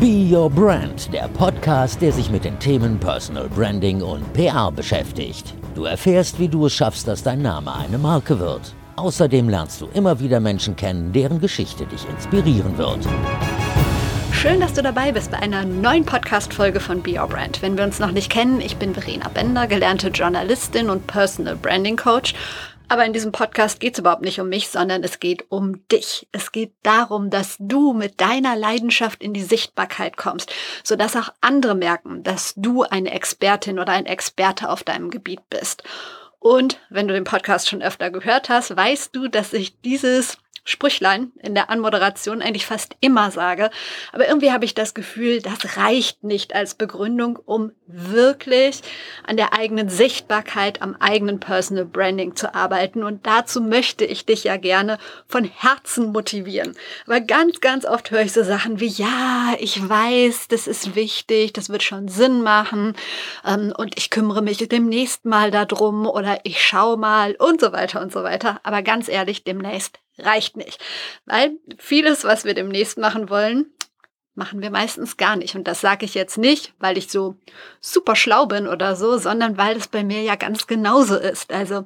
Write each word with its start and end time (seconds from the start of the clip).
Be 0.00 0.34
Your 0.34 0.48
Brand, 0.48 1.12
der 1.12 1.28
Podcast, 1.28 2.00
der 2.00 2.10
sich 2.10 2.30
mit 2.30 2.46
den 2.46 2.58
Themen 2.58 2.98
Personal 2.98 3.50
Branding 3.50 4.00
und 4.00 4.32
PR 4.32 4.72
beschäftigt. 4.72 5.52
Du 5.74 5.84
erfährst, 5.84 6.38
wie 6.38 6.48
du 6.48 6.64
es 6.64 6.72
schaffst, 6.72 7.06
dass 7.06 7.22
dein 7.22 7.42
Name 7.42 7.74
eine 7.74 7.98
Marke 7.98 8.40
wird. 8.40 8.74
Außerdem 8.96 9.50
lernst 9.50 9.78
du 9.82 9.88
immer 9.92 10.18
wieder 10.18 10.40
Menschen 10.40 10.74
kennen, 10.74 11.12
deren 11.12 11.38
Geschichte 11.38 11.84
dich 11.84 12.08
inspirieren 12.08 12.78
wird. 12.78 13.06
Schön, 14.32 14.58
dass 14.58 14.72
du 14.72 14.82
dabei 14.82 15.12
bist 15.12 15.32
bei 15.32 15.38
einer 15.38 15.66
neuen 15.66 16.06
Podcast-Folge 16.06 16.80
von 16.80 17.02
Be 17.02 17.20
Your 17.20 17.28
Brand. 17.28 17.60
Wenn 17.60 17.76
wir 17.76 17.84
uns 17.84 17.98
noch 17.98 18.12
nicht 18.12 18.32
kennen, 18.32 18.62
ich 18.62 18.78
bin 18.78 18.94
Verena 18.94 19.28
Bender, 19.28 19.66
gelernte 19.66 20.08
Journalistin 20.08 20.88
und 20.88 21.06
Personal 21.08 21.56
Branding 21.56 21.98
Coach 21.98 22.34
aber 22.90 23.04
in 23.04 23.12
diesem 23.12 23.30
Podcast 23.30 23.78
geht 23.78 23.92
es 23.92 24.00
überhaupt 24.00 24.22
nicht 24.22 24.40
um 24.40 24.48
mich, 24.48 24.68
sondern 24.68 25.04
es 25.04 25.20
geht 25.20 25.44
um 25.48 25.86
dich. 25.86 26.26
Es 26.32 26.50
geht 26.50 26.72
darum, 26.82 27.30
dass 27.30 27.54
du 27.60 27.92
mit 27.92 28.20
deiner 28.20 28.56
Leidenschaft 28.56 29.22
in 29.22 29.32
die 29.32 29.44
Sichtbarkeit 29.44 30.16
kommst, 30.16 30.52
sodass 30.82 31.14
auch 31.14 31.32
andere 31.40 31.76
merken, 31.76 32.24
dass 32.24 32.52
du 32.56 32.82
eine 32.82 33.12
Expertin 33.12 33.78
oder 33.78 33.92
ein 33.92 34.06
Experte 34.06 34.68
auf 34.68 34.82
deinem 34.82 35.10
Gebiet 35.10 35.48
bist. 35.50 35.84
Und 36.40 36.80
wenn 36.90 37.06
du 37.06 37.14
den 37.14 37.22
Podcast 37.22 37.68
schon 37.68 37.80
öfter 37.80 38.10
gehört 38.10 38.48
hast, 38.48 38.76
weißt 38.76 39.14
du, 39.14 39.28
dass 39.28 39.52
ich 39.52 39.80
dieses 39.82 40.38
Sprüchlein 40.64 41.32
in 41.42 41.54
der 41.54 41.70
Anmoderation 41.70 42.42
eigentlich 42.42 42.66
fast 42.66 42.96
immer 43.00 43.30
sage. 43.30 43.70
Aber 44.12 44.28
irgendwie 44.28 44.52
habe 44.52 44.64
ich 44.64 44.74
das 44.74 44.94
Gefühl, 44.94 45.40
das 45.40 45.76
reicht 45.76 46.22
nicht 46.24 46.54
als 46.54 46.74
Begründung, 46.74 47.38
um 47.44 47.72
wirklich 47.86 48.82
an 49.26 49.36
der 49.36 49.52
eigenen 49.52 49.88
Sichtbarkeit, 49.88 50.82
am 50.82 50.96
eigenen 50.96 51.40
Personal 51.40 51.84
Branding 51.84 52.36
zu 52.36 52.54
arbeiten. 52.54 53.02
Und 53.02 53.26
dazu 53.26 53.60
möchte 53.60 54.04
ich 54.04 54.26
dich 54.26 54.44
ja 54.44 54.56
gerne 54.56 54.98
von 55.26 55.44
Herzen 55.44 56.12
motivieren. 56.12 56.74
Aber 57.06 57.20
ganz, 57.20 57.60
ganz 57.60 57.84
oft 57.84 58.10
höre 58.10 58.22
ich 58.22 58.32
so 58.32 58.42
Sachen 58.42 58.80
wie, 58.80 58.88
ja, 58.88 59.54
ich 59.58 59.88
weiß, 59.88 60.48
das 60.48 60.66
ist 60.66 60.94
wichtig, 60.94 61.52
das 61.52 61.68
wird 61.68 61.82
schon 61.82 62.08
Sinn 62.08 62.42
machen 62.42 62.94
ähm, 63.44 63.72
und 63.76 63.98
ich 63.98 64.10
kümmere 64.10 64.42
mich 64.42 64.58
demnächst 64.58 65.24
mal 65.24 65.50
darum 65.50 66.06
oder 66.06 66.40
ich 66.44 66.62
schaue 66.62 66.96
mal 66.96 67.34
und 67.36 67.60
so 67.60 67.72
weiter 67.72 68.00
und 68.00 68.12
so 68.12 68.22
weiter. 68.22 68.60
Aber 68.62 68.82
ganz 68.82 69.08
ehrlich, 69.08 69.44
demnächst 69.44 69.98
reicht 70.18 70.56
nicht. 70.56 70.82
Weil 71.26 71.52
vieles, 71.78 72.24
was 72.24 72.44
wir 72.44 72.54
demnächst 72.54 72.98
machen 72.98 73.30
wollen, 73.30 73.72
machen 74.34 74.62
wir 74.62 74.70
meistens 74.70 75.16
gar 75.16 75.36
nicht. 75.36 75.54
Und 75.54 75.68
das 75.68 75.80
sage 75.80 76.04
ich 76.04 76.14
jetzt 76.14 76.38
nicht, 76.38 76.72
weil 76.78 76.96
ich 76.96 77.10
so 77.10 77.36
super 77.80 78.16
schlau 78.16 78.46
bin 78.46 78.66
oder 78.66 78.96
so, 78.96 79.18
sondern 79.18 79.58
weil 79.58 79.76
es 79.76 79.88
bei 79.88 80.04
mir 80.04 80.22
ja 80.22 80.36
ganz 80.36 80.66
genauso 80.66 81.16
ist. 81.16 81.52
Also 81.52 81.84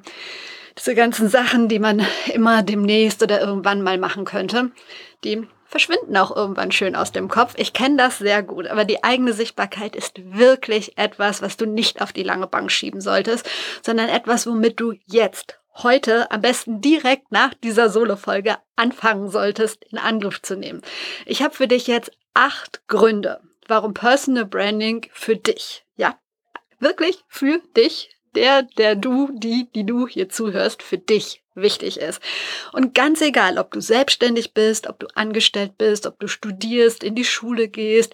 diese 0.77 0.95
ganzen 0.95 1.29
Sachen, 1.29 1.67
die 1.67 1.79
man 1.79 2.05
immer 2.33 2.63
demnächst 2.63 3.23
oder 3.23 3.39
irgendwann 3.41 3.81
mal 3.81 3.97
machen 3.97 4.25
könnte, 4.25 4.71
die 5.23 5.47
verschwinden 5.65 6.15
auch 6.15 6.35
irgendwann 6.35 6.71
schön 6.71 6.95
aus 6.95 7.11
dem 7.11 7.27
Kopf. 7.27 7.53
Ich 7.57 7.73
kenne 7.73 7.97
das 7.97 8.19
sehr 8.19 8.43
gut, 8.43 8.67
aber 8.67 8.85
die 8.85 9.03
eigene 9.03 9.33
Sichtbarkeit 9.33 9.95
ist 9.95 10.21
wirklich 10.23 10.97
etwas, 10.97 11.41
was 11.41 11.57
du 11.57 11.65
nicht 11.65 12.01
auf 12.01 12.13
die 12.13 12.23
lange 12.23 12.47
Bank 12.47 12.71
schieben 12.71 13.01
solltest, 13.01 13.49
sondern 13.81 14.07
etwas, 14.07 14.47
womit 14.47 14.79
du 14.79 14.93
jetzt 15.05 15.59
heute 15.77 16.31
am 16.31 16.41
besten 16.41 16.81
direkt 16.81 17.31
nach 17.31 17.53
dieser 17.53 17.89
Solo-Folge 17.89 18.57
anfangen 18.75 19.29
solltest, 19.29 19.83
in 19.85 19.97
Angriff 19.97 20.41
zu 20.41 20.55
nehmen. 20.55 20.81
Ich 21.25 21.41
habe 21.41 21.53
für 21.53 21.67
dich 21.67 21.87
jetzt 21.87 22.11
acht 22.33 22.81
Gründe, 22.87 23.41
warum 23.67 23.93
Personal 23.93 24.45
Branding 24.45 25.07
für 25.11 25.35
dich, 25.35 25.85
ja, 25.95 26.19
wirklich 26.79 27.23
für 27.27 27.59
dich, 27.75 28.09
der, 28.35 28.63
der 28.63 28.95
du, 28.95 29.29
die, 29.33 29.69
die 29.73 29.85
du 29.85 30.07
hier 30.07 30.29
zuhörst, 30.29 30.83
für 30.83 30.97
dich 30.97 31.41
wichtig 31.55 31.97
ist. 31.99 32.21
Und 32.73 32.93
ganz 32.93 33.21
egal, 33.21 33.57
ob 33.57 33.71
du 33.71 33.79
selbstständig 33.79 34.53
bist, 34.53 34.87
ob 34.87 34.99
du 34.99 35.07
angestellt 35.15 35.77
bist, 35.77 36.05
ob 36.05 36.19
du 36.19 36.27
studierst, 36.27 37.03
in 37.03 37.15
die 37.15 37.23
Schule 37.23 37.69
gehst, 37.69 38.13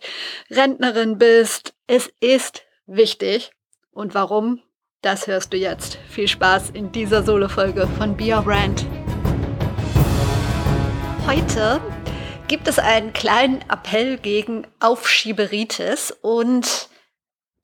Rentnerin 0.50 1.18
bist, 1.18 1.74
es 1.88 2.12
ist 2.20 2.64
wichtig. 2.86 3.52
Und 3.92 4.14
warum? 4.14 4.62
Das 5.04 5.26
hörst 5.26 5.52
du 5.52 5.58
jetzt. 5.58 5.98
Viel 6.12 6.28
Spaß 6.28 6.70
in 6.76 6.92
dieser 6.92 7.24
Solo-Folge 7.24 7.88
von 7.98 8.16
Be 8.16 8.36
Your 8.36 8.44
Brand. 8.44 8.86
Heute 11.26 11.82
gibt 12.48 12.68
es 12.68 12.78
einen 12.78 13.12
kleinen 13.12 13.64
Appell 13.68 14.20
gegen 14.20 14.68
Aufschieberitis 14.80 16.12
und 16.22 16.88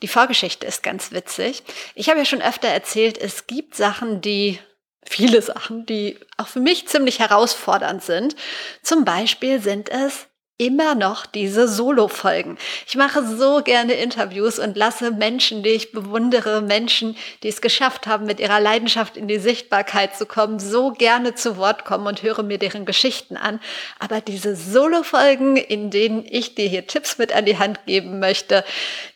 die 0.01 0.07
Vorgeschichte 0.07 0.65
ist 0.65 0.81
ganz 0.81 1.11
witzig. 1.11 1.61
Ich 1.93 2.09
habe 2.09 2.17
ja 2.17 2.25
schon 2.25 2.41
öfter 2.41 2.69
erzählt, 2.69 3.19
es 3.19 3.45
gibt 3.45 3.75
Sachen, 3.75 4.19
die 4.21 4.57
viele 5.05 5.43
Sachen, 5.43 5.85
die 5.85 6.17
auch 6.37 6.47
für 6.47 6.59
mich 6.59 6.87
ziemlich 6.87 7.19
herausfordernd 7.19 8.01
sind. 8.01 8.35
Zum 8.81 9.05
Beispiel 9.05 9.61
sind 9.61 9.89
es 9.89 10.25
immer 10.57 10.95
noch 10.95 11.27
diese 11.27 11.67
Solo-Folgen. 11.67 12.57
Ich 12.87 12.95
mache 12.95 13.23
so 13.23 13.61
gerne 13.61 13.93
Interviews 13.93 14.57
und 14.57 14.75
lasse 14.75 15.11
Menschen, 15.11 15.61
die 15.61 15.69
ich 15.69 15.91
bewundere, 15.91 16.61
Menschen, 16.61 17.15
die 17.43 17.49
es 17.49 17.61
geschafft 17.61 18.07
haben, 18.07 18.25
mit 18.25 18.39
ihrer 18.39 18.59
Leidenschaft 18.59 19.17
in 19.17 19.27
die 19.27 19.37
Sichtbarkeit 19.37 20.15
zu 20.17 20.25
kommen, 20.25 20.59
so 20.59 20.91
gerne 20.91 21.35
zu 21.35 21.57
Wort 21.57 21.85
kommen 21.85 22.07
und 22.07 22.23
höre 22.23 22.41
mir 22.41 22.57
deren 22.57 22.85
Geschichten 22.85 23.37
an. 23.37 23.59
Aber 23.99 24.19
diese 24.19 24.55
Solo-Folgen, 24.55 25.57
in 25.57 25.91
denen 25.91 26.25
ich 26.25 26.55
dir 26.55 26.67
hier 26.67 26.87
Tipps 26.87 27.19
mit 27.19 27.35
an 27.35 27.45
die 27.45 27.59
Hand 27.59 27.85
geben 27.85 28.19
möchte, 28.19 28.63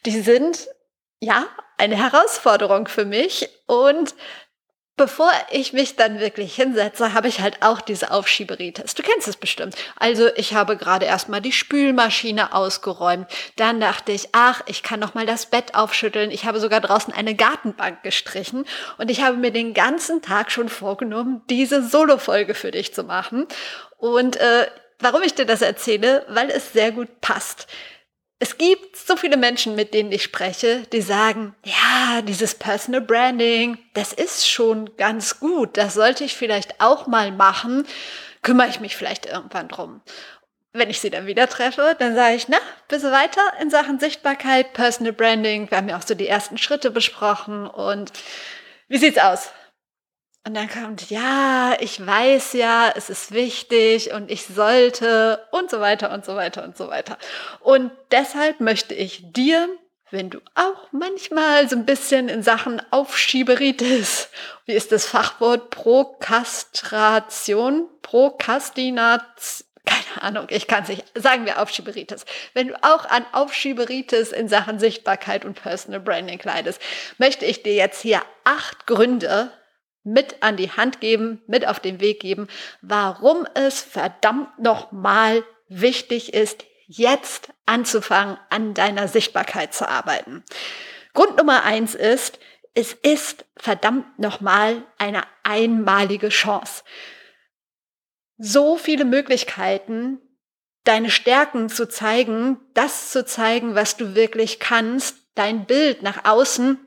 die 0.06 0.22
sind 0.22 0.68
ja 1.20 1.48
eine 1.78 1.98
Herausforderung 1.98 2.88
für 2.88 3.06
mich 3.06 3.50
und 3.66 4.14
Bevor 5.02 5.32
ich 5.50 5.74
mich 5.74 5.96
dann 5.96 6.20
wirklich 6.20 6.54
hinsetze, 6.54 7.16
habe 7.16 7.28
ich 7.28 7.42
halt 7.42 7.64
auch 7.64 7.82
diese 7.82 8.12
Aufschieberitis. 8.12 8.94
Du 8.94 9.02
kennst 9.02 9.28
es 9.28 9.36
bestimmt. 9.36 9.76
Also 9.98 10.30
ich 10.36 10.54
habe 10.54 10.78
gerade 10.78 11.08
erstmal 11.08 11.42
die 11.42 11.52
Spülmaschine 11.52 12.54
ausgeräumt. 12.54 13.26
Dann 13.56 13.82
dachte 13.82 14.12
ich, 14.12 14.30
ach, 14.34 14.62
ich 14.68 14.84
kann 14.84 15.00
noch 15.00 15.16
mal 15.16 15.26
das 15.26 15.48
Bett 15.48 15.74
aufschütteln. 15.74 16.30
Ich 16.30 16.46
habe 16.46 16.60
sogar 16.60 16.82
draußen 16.82 17.12
eine 17.16 17.34
Gartenbank 17.34 18.04
gestrichen 18.04 18.64
und 19.00 19.10
ich 19.10 19.24
habe 19.24 19.38
mir 19.38 19.50
den 19.50 19.74
ganzen 19.74 20.22
Tag 20.22 20.52
schon 20.52 20.70
vorgenommen, 20.70 21.42
diese 21.50 21.82
Solo-Folge 21.82 22.54
für 22.54 22.70
dich 22.70 22.94
zu 22.94 23.04
machen. 23.04 23.48
Und 23.98 24.36
äh, 24.36 24.68
warum 25.00 25.24
ich 25.24 25.34
dir 25.34 25.48
das 25.48 25.64
erzähle? 25.64 26.28
Weil 26.30 26.52
es 26.52 26.74
sehr 26.74 26.92
gut 26.92 27.22
passt. 27.22 27.66
Es 28.44 28.58
gibt 28.58 28.98
so 28.98 29.16
viele 29.18 29.38
Menschen, 29.38 29.76
mit 29.76 29.94
denen 29.94 30.12
ich 30.12 30.24
spreche, 30.24 30.82
die 30.92 31.02
sagen, 31.02 31.54
ja, 31.64 32.24
dieses 32.24 32.56
Personal 32.56 33.02
Branding, 33.02 33.78
das 33.94 34.14
ist 34.14 34.50
schon 34.50 34.98
ganz 34.98 35.40
gut, 35.40 35.78
das 35.78 35.94
sollte 35.94 36.24
ich 36.24 36.36
vielleicht 36.36 36.82
auch 36.82 37.06
mal 37.06 37.32
machen, 37.32 37.86
kümmere 38.42 38.68
ich 38.68 38.80
mich 38.80 38.96
vielleicht 38.96 39.28
irgendwann 39.28 39.68
drum. 39.68 40.02
Wenn 40.74 40.90
ich 40.90 41.00
sie 41.00 41.12
dann 41.12 41.28
wieder 41.28 41.48
treffe, 41.50 41.96
dann 42.00 42.16
sage 42.16 42.34
ich, 42.34 42.48
na, 42.48 42.58
bist 42.88 43.06
du 43.06 43.12
weiter 43.12 43.42
in 43.62 43.70
Sachen 43.70 44.00
Sichtbarkeit, 44.00 44.74
Personal 44.74 45.14
Branding? 45.14 45.70
Wir 45.70 45.78
haben 45.78 45.90
ja 45.90 46.00
auch 46.00 46.08
so 46.08 46.16
die 46.16 46.28
ersten 46.28 46.58
Schritte 46.58 46.90
besprochen 46.90 47.68
und 47.68 48.12
wie 48.88 48.98
sieht's 48.98 49.20
aus? 49.20 49.52
Und 50.44 50.56
dann 50.56 50.70
kommt, 50.70 51.12
ja, 51.12 51.76
ich 51.80 52.04
weiß 52.04 52.54
ja, 52.54 52.92
es 52.96 53.12
ist 53.12 53.32
wichtig 53.32 54.12
und 54.12 54.32
ich 54.32 54.48
sollte 54.48 55.46
und 55.52 55.70
so 55.70 55.80
weiter 55.80 56.12
und 56.12 56.26
so 56.26 56.36
weiter 56.36 56.64
und 56.64 56.76
so 56.76 56.88
weiter. 56.88 57.20
Und 57.60 57.92
deshalb 58.10 58.60
möchte 58.60 58.96
ich 58.96 59.32
dir, 59.32 59.70
wenn 60.10 60.32
du 60.32 60.40
auch 60.56 60.88
manchmal 60.92 61.70
so 61.70 61.76
ein 61.76 61.86
bisschen 61.86 62.28
in 62.28 62.42
Sachen 62.42 62.82
Aufschieberitis, 62.92 64.30
wie 64.66 64.74
ist 64.74 64.92
das 64.92 65.06
Fachwort, 65.06 65.70
Prokastration, 65.70 67.88
Prokastination, 68.02 69.68
keine 69.86 70.22
Ahnung, 70.22 70.48
ich 70.50 70.68
kann 70.68 70.84
es 70.84 70.90
nicht, 70.90 71.06
sagen 71.16 71.46
wir 71.46 71.62
Aufschieberitis. 71.62 72.26
Wenn 72.54 72.70
du 72.70 72.84
auch 72.84 73.06
an 73.06 73.26
Aufschieberitis 73.32 74.32
in 74.32 74.48
Sachen 74.48 74.80
Sichtbarkeit 74.80 75.46
und 75.46 75.62
Personal 75.62 76.00
Branding 76.00 76.40
leidest, 76.44 76.82
möchte 77.18 77.46
ich 77.46 77.62
dir 77.64 77.76
jetzt 77.76 78.02
hier 78.02 78.22
acht 78.44 78.88
Gründe 78.88 79.52
mit 80.04 80.42
an 80.42 80.58
die 80.58 80.72
Hand 80.72 81.00
geben, 81.00 81.42
mit 81.48 81.68
auf 81.68 81.80
den 81.80 82.00
Weg 82.00 82.20
geben, 82.20 82.48
warum 82.82 83.48
es 83.54 83.82
verdammt 83.82 84.58
nochmal 84.60 85.44
wichtig 85.68 86.34
ist, 86.34 86.66
jetzt 86.88 87.50
anzufangen, 87.66 88.38
an 88.50 88.74
deiner 88.74 89.08
Sichtbarkeit 89.08 89.74
zu 89.74 89.88
arbeiten. 89.88 90.44
Grund 91.14 91.38
Nummer 91.38 91.64
eins 91.64 91.96
ist, 91.96 92.40
es 92.74 92.94
ist 92.94 93.46
verdammt 93.58 94.18
nochmal 94.18 94.84
eine 94.98 95.24
einmalige 95.44 96.30
Chance. 96.30 96.84
So 98.38 98.78
viele 98.78 99.06
Möglichkeiten, 99.06 100.20
deine 100.84 101.12
Stärken 101.12 101.70
zu 101.70 101.88
zeigen, 101.88 102.60
das 102.74 103.12
zu 103.12 103.26
zeigen, 103.26 103.76
was 103.76 103.98
du 103.98 104.16
wirklich 104.16 104.60
kannst, 104.60 105.18
dein 105.36 105.66
Bild 105.66 106.02
nach 106.02 106.26
außen 106.26 106.80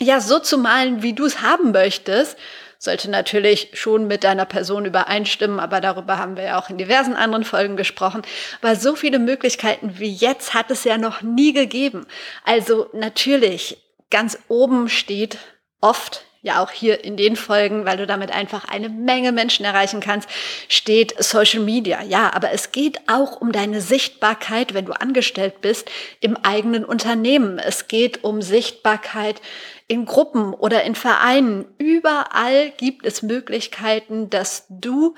ja 0.00 0.20
so 0.20 0.38
zu 0.38 0.58
malen, 0.58 1.02
wie 1.02 1.12
du 1.12 1.24
es 1.24 1.42
haben 1.42 1.72
möchtest, 1.72 2.36
sollte 2.78 3.10
natürlich 3.10 3.70
schon 3.74 4.06
mit 4.06 4.22
deiner 4.22 4.44
Person 4.44 4.84
übereinstimmen, 4.84 5.58
aber 5.58 5.80
darüber 5.80 6.18
haben 6.18 6.36
wir 6.36 6.44
ja 6.44 6.58
auch 6.60 6.70
in 6.70 6.78
diversen 6.78 7.14
anderen 7.14 7.44
Folgen 7.44 7.76
gesprochen. 7.76 8.22
Aber 8.62 8.76
so 8.76 8.94
viele 8.94 9.18
Möglichkeiten 9.18 9.98
wie 9.98 10.12
jetzt 10.12 10.54
hat 10.54 10.70
es 10.70 10.84
ja 10.84 10.96
noch 10.96 11.22
nie 11.22 11.52
gegeben. 11.52 12.06
Also 12.44 12.88
natürlich, 12.92 13.78
ganz 14.10 14.38
oben 14.48 14.88
steht 14.88 15.38
oft 15.80 16.24
ja 16.40 16.62
auch 16.62 16.70
hier 16.70 17.04
in 17.04 17.16
den 17.16 17.34
Folgen, 17.34 17.84
weil 17.84 17.96
du 17.96 18.06
damit 18.06 18.30
einfach 18.30 18.64
eine 18.64 18.88
Menge 18.88 19.32
Menschen 19.32 19.64
erreichen 19.64 20.00
kannst, 20.00 20.28
steht 20.68 21.20
Social 21.22 21.60
Media. 21.60 22.02
Ja, 22.02 22.32
aber 22.32 22.52
es 22.52 22.70
geht 22.70 23.00
auch 23.08 23.40
um 23.40 23.50
deine 23.50 23.80
Sichtbarkeit, 23.80 24.72
wenn 24.72 24.86
du 24.86 24.92
angestellt 24.92 25.60
bist 25.60 25.90
im 26.20 26.36
eigenen 26.36 26.84
Unternehmen. 26.84 27.58
Es 27.58 27.88
geht 27.88 28.22
um 28.22 28.40
Sichtbarkeit 28.40 29.40
in 29.88 30.04
Gruppen 30.04 30.54
oder 30.54 30.84
in 30.84 30.94
Vereinen. 30.94 31.64
Überall 31.78 32.70
gibt 32.76 33.04
es 33.06 33.22
Möglichkeiten, 33.22 34.30
dass 34.30 34.66
du 34.68 35.14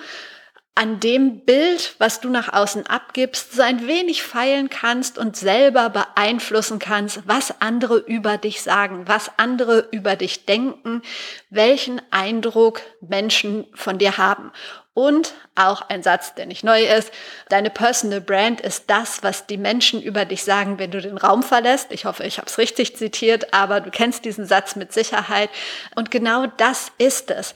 an 0.80 0.98
dem 0.98 1.40
Bild, 1.40 1.94
was 1.98 2.20
du 2.20 2.30
nach 2.30 2.54
außen 2.54 2.86
abgibst, 2.86 3.52
so 3.52 3.60
ein 3.60 3.86
wenig 3.86 4.22
feilen 4.22 4.70
kannst 4.70 5.18
und 5.18 5.36
selber 5.36 5.90
beeinflussen 5.90 6.78
kannst, 6.78 7.20
was 7.26 7.60
andere 7.60 7.98
über 7.98 8.38
dich 8.38 8.62
sagen, 8.62 9.02
was 9.04 9.30
andere 9.36 9.88
über 9.90 10.16
dich 10.16 10.46
denken, 10.46 11.02
welchen 11.50 12.00
Eindruck 12.10 12.80
Menschen 13.02 13.66
von 13.74 13.98
dir 13.98 14.16
haben. 14.16 14.52
Und 14.94 15.34
auch 15.54 15.82
ein 15.82 16.02
Satz, 16.02 16.34
der 16.34 16.46
nicht 16.46 16.64
neu 16.64 16.82
ist, 16.82 17.12
deine 17.50 17.68
Personal 17.68 18.22
Brand 18.22 18.62
ist 18.62 18.84
das, 18.86 19.22
was 19.22 19.46
die 19.46 19.58
Menschen 19.58 20.00
über 20.00 20.24
dich 20.24 20.44
sagen, 20.44 20.78
wenn 20.78 20.90
du 20.90 21.02
den 21.02 21.18
Raum 21.18 21.42
verlässt. 21.42 21.92
Ich 21.92 22.06
hoffe, 22.06 22.24
ich 22.24 22.38
habe 22.38 22.48
es 22.48 22.56
richtig 22.56 22.96
zitiert, 22.96 23.52
aber 23.52 23.82
du 23.82 23.90
kennst 23.90 24.24
diesen 24.24 24.46
Satz 24.46 24.76
mit 24.76 24.94
Sicherheit. 24.94 25.50
Und 25.94 26.10
genau 26.10 26.46
das 26.56 26.90
ist 26.96 27.30
es. 27.30 27.54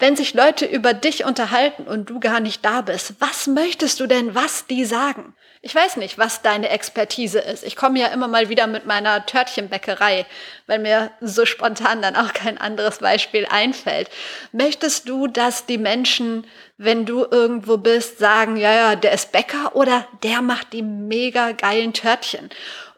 Wenn 0.00 0.16
sich 0.16 0.32
Leute 0.32 0.64
über 0.64 0.94
dich 0.94 1.26
unterhalten 1.26 1.82
und 1.82 2.08
du 2.08 2.20
gar 2.20 2.40
nicht 2.40 2.64
da 2.64 2.80
bist, 2.80 3.16
was 3.18 3.46
möchtest 3.46 4.00
du 4.00 4.06
denn, 4.06 4.34
was 4.34 4.66
die 4.66 4.86
sagen? 4.86 5.34
Ich 5.60 5.74
weiß 5.74 5.98
nicht, 5.98 6.16
was 6.16 6.40
deine 6.40 6.70
Expertise 6.70 7.38
ist. 7.38 7.64
Ich 7.64 7.76
komme 7.76 8.00
ja 8.00 8.06
immer 8.06 8.26
mal 8.26 8.48
wieder 8.48 8.66
mit 8.66 8.86
meiner 8.86 9.26
Törtchenbäckerei, 9.26 10.24
weil 10.66 10.78
mir 10.78 11.10
so 11.20 11.44
spontan 11.44 12.00
dann 12.00 12.16
auch 12.16 12.32
kein 12.32 12.56
anderes 12.56 13.00
Beispiel 13.00 13.46
einfällt. 13.50 14.08
Möchtest 14.52 15.06
du, 15.06 15.26
dass 15.26 15.66
die 15.66 15.76
Menschen, 15.76 16.46
wenn 16.78 17.04
du 17.04 17.26
irgendwo 17.30 17.76
bist, 17.76 18.18
sagen, 18.18 18.56
ja, 18.56 18.72
ja, 18.72 18.96
der 18.96 19.12
ist 19.12 19.32
Bäcker 19.32 19.76
oder 19.76 20.08
der 20.22 20.40
macht 20.40 20.72
die 20.72 20.82
mega 20.82 21.52
geilen 21.52 21.92
Törtchen? 21.92 22.48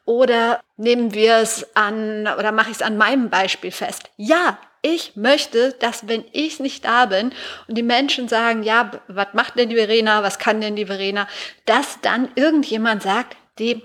Oder 0.04 0.60
nehmen 0.76 1.14
wir 1.14 1.38
es 1.38 1.74
an, 1.74 2.28
oder 2.38 2.52
mache 2.52 2.70
ich 2.70 2.76
es 2.76 2.82
an 2.82 2.96
meinem 2.96 3.28
Beispiel 3.28 3.72
fest? 3.72 4.10
Ja, 4.16 4.56
ich 4.82 5.14
möchte, 5.14 5.72
dass 5.74 6.08
wenn 6.08 6.24
ich 6.32 6.60
nicht 6.60 6.84
da 6.84 7.06
bin 7.06 7.32
und 7.68 7.78
die 7.78 7.84
Menschen 7.84 8.28
sagen, 8.28 8.64
ja, 8.64 8.90
was 9.06 9.28
macht 9.32 9.56
denn 9.56 9.68
die 9.68 9.76
Verena, 9.76 10.22
was 10.22 10.38
kann 10.38 10.60
denn 10.60 10.76
die 10.76 10.86
Verena, 10.86 11.28
dass 11.64 12.00
dann 12.02 12.30
irgendjemand 12.34 13.02
sagt, 13.02 13.36
die 13.58 13.82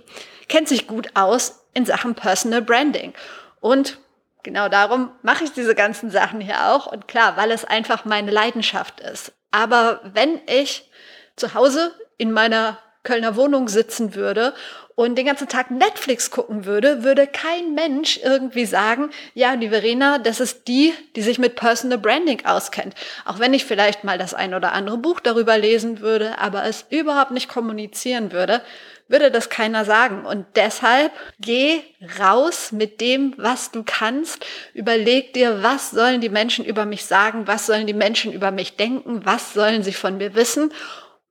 kennt 0.49 0.67
sich 0.67 0.87
gut 0.87 1.09
aus 1.13 1.63
in 1.73 1.85
Sachen 1.85 2.15
Personal 2.15 2.63
Branding. 2.63 3.13
Und 3.59 3.99
genau 4.41 4.69
darum 4.69 5.11
mache 5.21 5.43
ich 5.43 5.51
diese 5.53 5.75
ganzen 5.75 6.09
Sachen 6.09 6.41
hier 6.41 6.71
auch. 6.71 6.87
Und 6.87 7.07
klar, 7.07 7.37
weil 7.37 7.51
es 7.51 7.63
einfach 7.63 8.05
meine 8.05 8.31
Leidenschaft 8.31 8.99
ist. 8.99 9.33
Aber 9.51 10.01
wenn 10.03 10.41
ich 10.47 10.89
zu 11.35 11.53
Hause 11.53 11.91
in 12.17 12.31
meiner 12.31 12.79
Kölner 13.03 13.35
Wohnung 13.35 13.67
sitzen 13.67 14.15
würde 14.15 14.53
und 14.97 15.15
den 15.15 15.27
ganzen 15.27 15.47
Tag 15.47 15.69
Netflix 15.69 16.31
gucken 16.31 16.65
würde, 16.65 17.03
würde 17.03 17.27
kein 17.27 17.75
Mensch 17.75 18.19
irgendwie 18.23 18.65
sagen, 18.65 19.11
ja, 19.35 19.55
die 19.55 19.69
Verena, 19.69 20.17
das 20.17 20.39
ist 20.39 20.67
die, 20.67 20.91
die 21.15 21.21
sich 21.21 21.37
mit 21.37 21.55
Personal 21.55 21.99
Branding 21.99 22.43
auskennt. 22.47 22.95
Auch 23.23 23.37
wenn 23.37 23.53
ich 23.53 23.63
vielleicht 23.63 24.03
mal 24.03 24.17
das 24.17 24.33
ein 24.33 24.55
oder 24.55 24.73
andere 24.73 24.97
Buch 24.97 25.19
darüber 25.19 25.55
lesen 25.55 25.99
würde, 25.99 26.39
aber 26.39 26.63
es 26.63 26.87
überhaupt 26.89 27.29
nicht 27.29 27.47
kommunizieren 27.47 28.31
würde, 28.31 28.63
würde 29.07 29.29
das 29.29 29.51
keiner 29.51 29.85
sagen. 29.85 30.25
Und 30.25 30.47
deshalb 30.55 31.11
geh 31.39 31.79
raus 32.19 32.71
mit 32.71 32.99
dem, 32.99 33.35
was 33.37 33.69
du 33.69 33.83
kannst. 33.85 34.47
Überleg 34.73 35.31
dir, 35.33 35.61
was 35.61 35.91
sollen 35.91 36.21
die 36.21 36.29
Menschen 36.29 36.65
über 36.65 36.87
mich 36.87 37.05
sagen? 37.05 37.45
Was 37.45 37.67
sollen 37.67 37.85
die 37.85 37.93
Menschen 37.93 38.33
über 38.33 38.49
mich 38.49 38.77
denken? 38.77 39.21
Was 39.25 39.53
sollen 39.53 39.83
sie 39.83 39.93
von 39.93 40.17
mir 40.17 40.33
wissen? 40.33 40.73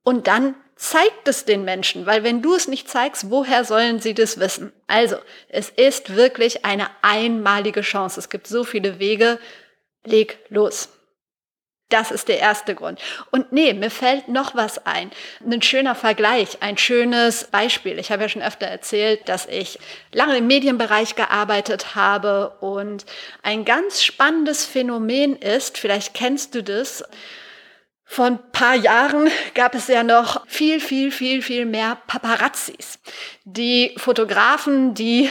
Und 0.03 0.27
dann 0.27 0.55
zeigt 0.77 1.27
es 1.27 1.45
den 1.45 1.65
Menschen, 1.65 2.05
weil 2.05 2.23
wenn 2.23 2.41
du 2.41 2.55
es 2.55 2.67
nicht 2.67 2.89
zeigst, 2.89 3.29
woher 3.29 3.65
sollen 3.65 3.99
sie 3.99 4.13
das 4.13 4.39
wissen? 4.39 4.71
Also, 4.87 5.17
es 5.49 5.69
ist 5.69 6.15
wirklich 6.15 6.65
eine 6.65 6.87
einmalige 7.01 7.81
Chance. 7.81 8.19
Es 8.19 8.29
gibt 8.29 8.47
so 8.47 8.63
viele 8.63 8.99
Wege. 8.99 9.39
Leg 10.05 10.39
los. 10.49 10.89
Das 11.89 12.11
ist 12.11 12.27
der 12.27 12.39
erste 12.39 12.75
Grund. 12.75 12.99
Und 13.31 13.53
nee, 13.53 13.73
mir 13.73 13.89
fällt 13.89 14.27
noch 14.27 14.55
was 14.55 14.85
ein. 14.85 15.09
Ein 15.45 15.61
schöner 15.61 15.95
Vergleich, 15.95 16.57
ein 16.61 16.77
schönes 16.77 17.45
Beispiel. 17.45 17.97
Ich 17.97 18.11
habe 18.11 18.23
ja 18.23 18.29
schon 18.29 18.41
öfter 18.41 18.65
erzählt, 18.65 19.29
dass 19.29 19.45
ich 19.45 19.79
lange 20.11 20.37
im 20.37 20.47
Medienbereich 20.47 21.15
gearbeitet 21.15 21.95
habe 21.95 22.57
und 22.59 23.05
ein 23.41 23.63
ganz 23.63 24.03
spannendes 24.03 24.65
Phänomen 24.65 25.37
ist, 25.37 25.77
vielleicht 25.77 26.13
kennst 26.13 26.55
du 26.55 26.61
das, 26.61 27.05
vor 28.09 28.25
ein 28.25 28.39
paar 28.51 28.73
Jahren 28.73 29.29
gab 29.53 29.75
es 29.75 29.87
ja 29.87 30.01
noch 30.01 30.47
viel, 30.47 30.79
viel, 30.79 31.11
viel, 31.11 31.41
viel 31.41 31.65
mehr 31.65 31.97
Paparazzis. 32.07 32.99
Die 33.43 33.93
Fotografen, 33.97 34.93
die 34.93 35.29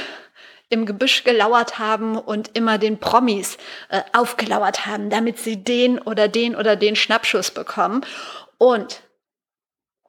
im 0.69 0.84
Gebüsch 0.84 1.25
gelauert 1.25 1.78
haben 1.78 2.19
und 2.19 2.50
immer 2.55 2.76
den 2.76 2.99
Promis 2.99 3.56
äh, 3.88 4.02
aufgelauert 4.12 4.87
haben, 4.87 5.11
damit 5.11 5.38
sie 5.38 5.56
den 5.56 5.99
oder 5.99 6.28
den 6.28 6.55
oder 6.55 6.76
den 6.76 6.96
Schnappschuss 6.96 7.50
bekommen. 7.50 8.05
Und 8.58 9.00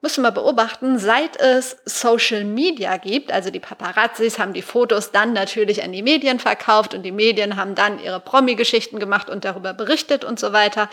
müssen 0.00 0.22
wir 0.22 0.30
beobachten, 0.30 0.98
seit 0.98 1.36
es 1.36 1.76
Social 1.84 2.44
Media 2.44 2.96
gibt, 2.96 3.32
also 3.32 3.50
die 3.50 3.60
Paparazzis 3.60 4.38
haben 4.38 4.52
die 4.52 4.62
Fotos 4.62 5.10
dann 5.10 5.32
natürlich 5.32 5.82
an 5.82 5.92
die 5.92 6.02
Medien 6.02 6.38
verkauft 6.38 6.94
und 6.94 7.02
die 7.02 7.12
Medien 7.12 7.56
haben 7.56 7.74
dann 7.74 7.98
ihre 7.98 8.20
Promi-Geschichten 8.20 8.98
gemacht 8.98 9.28
und 9.28 9.44
darüber 9.44 9.74
berichtet 9.74 10.24
und 10.24 10.38
so 10.38 10.52
weiter. 10.52 10.88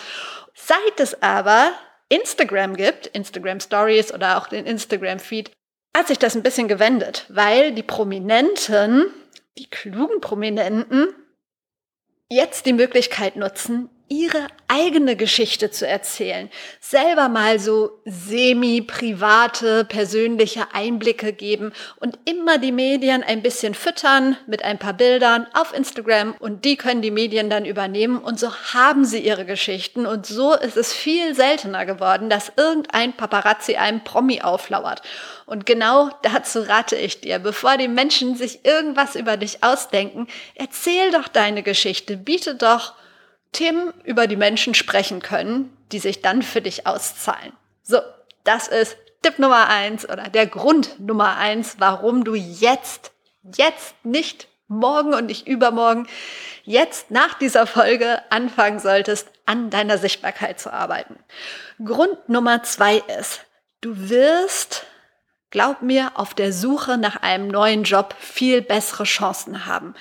Seit 0.54 1.00
es 1.00 1.22
aber 1.22 1.72
Instagram 2.10 2.76
gibt, 2.76 3.08
Instagram 3.08 3.60
Stories 3.60 4.14
oder 4.14 4.38
auch 4.38 4.48
den 4.48 4.66
Instagram 4.66 5.20
Feed, 5.20 5.52
hat 5.96 6.08
sich 6.08 6.20
das 6.20 6.36
ein 6.36 6.44
bisschen 6.44 6.68
gewendet, 6.68 7.26
weil 7.30 7.72
die 7.72 7.84
Prominenten, 7.84 9.06
die 9.58 9.70
klugen 9.70 10.20
Prominenten, 10.20 11.08
jetzt 12.30 12.66
die 12.66 12.74
Möglichkeit 12.74 13.36
nutzen, 13.36 13.90
ihre 14.08 14.48
eigene 14.68 15.16
Geschichte 15.16 15.72
zu 15.72 15.88
erzählen, 15.88 16.50
selber 16.80 17.28
mal 17.28 17.60
so 17.60 18.00
semi-private, 18.06 19.86
persönliche 19.86 20.68
Einblicke 20.74 21.34
geben 21.34 21.74
und 22.00 22.20
immer 22.26 22.60
die 22.60 22.72
Medien 22.72 23.24
ein 23.24 23.42
bisschen 23.42 23.74
füttern 23.74 24.38
mit 24.46 24.64
ein 24.64 24.78
paar 24.78 24.94
Bildern 24.94 25.48
auf 25.54 25.74
Instagram 25.74 26.36
und 26.40 26.66
die 26.66 26.76
können 26.76 27.02
die 27.02 27.10
Medien 27.10 27.50
dann 27.50 27.66
übernehmen 27.66 28.20
und 28.20 28.40
so 28.40 28.54
haben 28.74 29.06
sie 29.06 29.20
ihre 29.20 29.46
Geschichten. 29.46 30.06
Und 30.06 30.26
so 30.28 30.54
ist 30.54 30.78
es 30.78 30.94
viel 30.94 31.34
seltener 31.34 31.86
geworden, 31.86 32.30
dass 32.30 32.52
irgendein 32.58 33.14
Paparazzi 33.14 33.76
einem 33.76 34.04
Promi 34.04 34.42
auflauert. 34.42 35.02
Und 35.48 35.66
genau 35.66 36.10
dazu 36.22 36.62
rate 36.62 36.96
ich 36.96 37.22
dir, 37.22 37.40
bevor 37.40 37.78
die 37.78 37.88
Menschen 37.88 38.36
sich 38.36 38.66
irgendwas 38.66 39.16
über 39.16 39.38
dich 39.38 39.64
ausdenken, 39.64 40.28
erzähl 40.54 41.12
doch 41.12 41.28
deine 41.28 41.64
Geschichte, 41.64 42.18
biete 42.18 42.56
doch 42.56 42.94
Themen 43.56 43.94
über 44.04 44.28
die 44.28 44.36
Menschen 44.36 44.74
sprechen 44.74 45.22
können, 45.22 45.76
die 45.92 46.00
sich 46.00 46.22
dann 46.22 46.42
für 46.42 46.62
dich 46.62 46.86
auszahlen. 46.86 47.54
So, 47.84 48.00
das 48.44 48.68
ist 48.68 48.98
Tipp 49.22 49.40
Nummer 49.40 49.70
eins 49.70 50.08
oder 50.08 50.30
der 50.30 50.46
Grund 50.46 51.00
Nummer 51.00 51.38
eins, 51.38 51.78
warum 51.80 52.26
du 52.26 52.36
jetzt, 52.36 53.12
jetzt 53.56 53.96
nicht 54.04 54.50
morgen 54.68 55.14
und 55.14 55.28
nicht 55.28 55.48
übermorgen, 55.48 56.08
jetzt 56.64 57.12
nach 57.12 57.36
dieser 57.36 57.66
Folge 57.66 58.20
anfangen 58.30 58.80
solltest, 58.80 59.30
an 59.46 59.70
deiner 59.70 59.98
Sichtbarkeit 59.98 60.60
zu 60.60 60.74
arbeiten. 60.74 61.18
Grund 61.84 62.28
Nummer 62.28 62.64
zwei 62.64 62.98
ist, 63.20 63.46
du 63.82 64.10
wirst, 64.10 64.86
glaub 65.50 65.82
mir, 65.82 66.12
auf 66.16 66.34
der 66.34 66.52
Suche 66.52 66.98
nach 66.98 67.22
einem 67.22 67.48
neuen 67.48 67.84
Job 67.84 68.16
viel 68.20 68.62
bessere 68.62 69.06
Chancen 69.06 69.66
haben. 69.66 69.96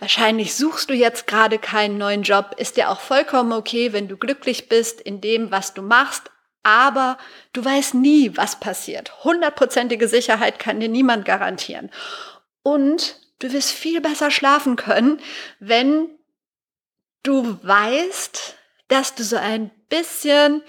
Wahrscheinlich 0.00 0.54
suchst 0.54 0.88
du 0.88 0.94
jetzt 0.94 1.26
gerade 1.26 1.58
keinen 1.58 1.98
neuen 1.98 2.22
Job, 2.22 2.54
ist 2.56 2.78
ja 2.78 2.88
auch 2.88 3.00
vollkommen 3.00 3.52
okay, 3.52 3.92
wenn 3.92 4.08
du 4.08 4.16
glücklich 4.16 4.66
bist 4.66 4.98
in 4.98 5.20
dem, 5.20 5.50
was 5.50 5.74
du 5.74 5.82
machst, 5.82 6.30
aber 6.62 7.18
du 7.52 7.62
weißt 7.62 7.92
nie, 7.92 8.34
was 8.34 8.58
passiert. 8.58 9.24
Hundertprozentige 9.24 10.08
Sicherheit 10.08 10.58
kann 10.58 10.80
dir 10.80 10.88
niemand 10.88 11.26
garantieren. 11.26 11.90
Und 12.62 13.20
du 13.40 13.52
wirst 13.52 13.72
viel 13.72 14.00
besser 14.00 14.30
schlafen 14.30 14.76
können, 14.76 15.20
wenn 15.58 16.08
du 17.22 17.58
weißt, 17.62 18.56
dass 18.88 19.14
du 19.14 19.22
so 19.22 19.36
ein 19.36 19.70
bisschen 19.90 20.62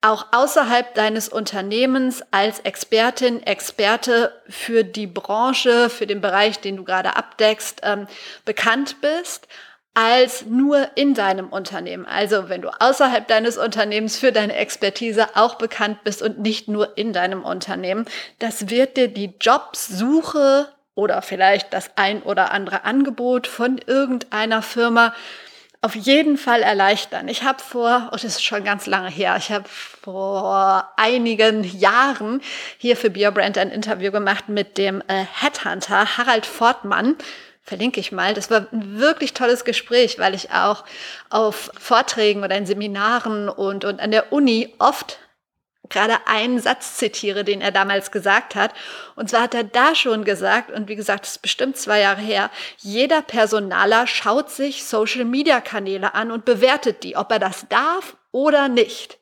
auch 0.00 0.26
außerhalb 0.32 0.94
deines 0.94 1.28
Unternehmens 1.28 2.22
als 2.30 2.60
Expertin, 2.60 3.42
Experte 3.42 4.32
für 4.48 4.84
die 4.84 5.06
Branche, 5.06 5.90
für 5.90 6.06
den 6.06 6.20
Bereich, 6.20 6.60
den 6.60 6.76
du 6.76 6.84
gerade 6.84 7.16
abdeckst, 7.16 7.80
ähm, 7.82 8.06
bekannt 8.44 9.00
bist, 9.00 9.48
als 9.96 10.44
nur 10.44 10.90
in 10.94 11.14
deinem 11.14 11.48
Unternehmen. 11.48 12.04
Also 12.04 12.50
wenn 12.50 12.60
du 12.60 12.68
außerhalb 12.68 13.26
deines 13.26 13.56
Unternehmens 13.56 14.18
für 14.18 14.30
deine 14.30 14.54
Expertise 14.54 15.36
auch 15.36 15.54
bekannt 15.54 16.04
bist 16.04 16.20
und 16.20 16.38
nicht 16.38 16.68
nur 16.68 16.98
in 16.98 17.14
deinem 17.14 17.42
Unternehmen, 17.42 18.04
das 18.38 18.68
wird 18.68 18.98
dir 18.98 19.08
die 19.08 19.34
Jobsuche 19.40 20.68
oder 20.94 21.22
vielleicht 21.22 21.72
das 21.72 21.90
ein 21.96 22.22
oder 22.22 22.52
andere 22.52 22.84
Angebot 22.84 23.46
von 23.46 23.78
irgendeiner 23.78 24.60
Firma 24.60 25.14
auf 25.82 25.94
jeden 25.94 26.36
Fall 26.36 26.62
erleichtern. 26.62 27.28
Ich 27.28 27.42
habe 27.42 27.62
vor, 27.62 28.08
oh, 28.10 28.14
das 28.14 28.24
ist 28.24 28.44
schon 28.44 28.64
ganz 28.64 28.86
lange 28.86 29.10
her, 29.10 29.36
ich 29.38 29.50
habe 29.50 29.64
vor 29.68 30.90
einigen 30.96 31.64
Jahren 31.64 32.40
hier 32.78 32.96
für 32.96 33.10
BioBrand 33.10 33.58
ein 33.58 33.70
Interview 33.70 34.10
gemacht 34.10 34.48
mit 34.48 34.78
dem 34.78 35.02
äh, 35.08 35.24
Headhunter 35.40 36.16
Harald 36.16 36.46
Fortmann. 36.46 37.16
Verlinke 37.62 37.98
ich 37.98 38.12
mal. 38.12 38.32
Das 38.32 38.48
war 38.48 38.68
ein 38.72 39.00
wirklich 39.00 39.34
tolles 39.34 39.64
Gespräch, 39.64 40.20
weil 40.20 40.34
ich 40.34 40.52
auch 40.52 40.84
auf 41.30 41.72
Vorträgen 41.76 42.44
oder 42.44 42.56
in 42.56 42.64
Seminaren 42.64 43.48
und, 43.48 43.84
und 43.84 43.98
an 43.98 44.12
der 44.12 44.32
Uni 44.32 44.72
oft 44.78 45.18
gerade 45.88 46.26
einen 46.26 46.58
Satz 46.58 46.96
zitiere, 46.96 47.44
den 47.44 47.60
er 47.60 47.70
damals 47.70 48.10
gesagt 48.10 48.54
hat. 48.54 48.72
Und 49.14 49.30
zwar 49.30 49.42
hat 49.42 49.54
er 49.54 49.64
da 49.64 49.94
schon 49.94 50.24
gesagt, 50.24 50.70
und 50.70 50.88
wie 50.88 50.96
gesagt, 50.96 51.24
das 51.24 51.32
ist 51.32 51.42
bestimmt 51.42 51.76
zwei 51.76 52.00
Jahre 52.00 52.20
her, 52.20 52.50
jeder 52.78 53.22
Personaler 53.22 54.06
schaut 54.06 54.50
sich 54.50 54.84
Social-Media-Kanäle 54.84 56.14
an 56.14 56.30
und 56.30 56.44
bewertet 56.44 57.02
die, 57.02 57.16
ob 57.16 57.30
er 57.32 57.38
das 57.38 57.66
darf 57.68 58.16
oder 58.32 58.68
nicht. 58.68 59.18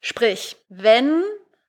Sprich, 0.00 0.56
wenn 0.68 1.22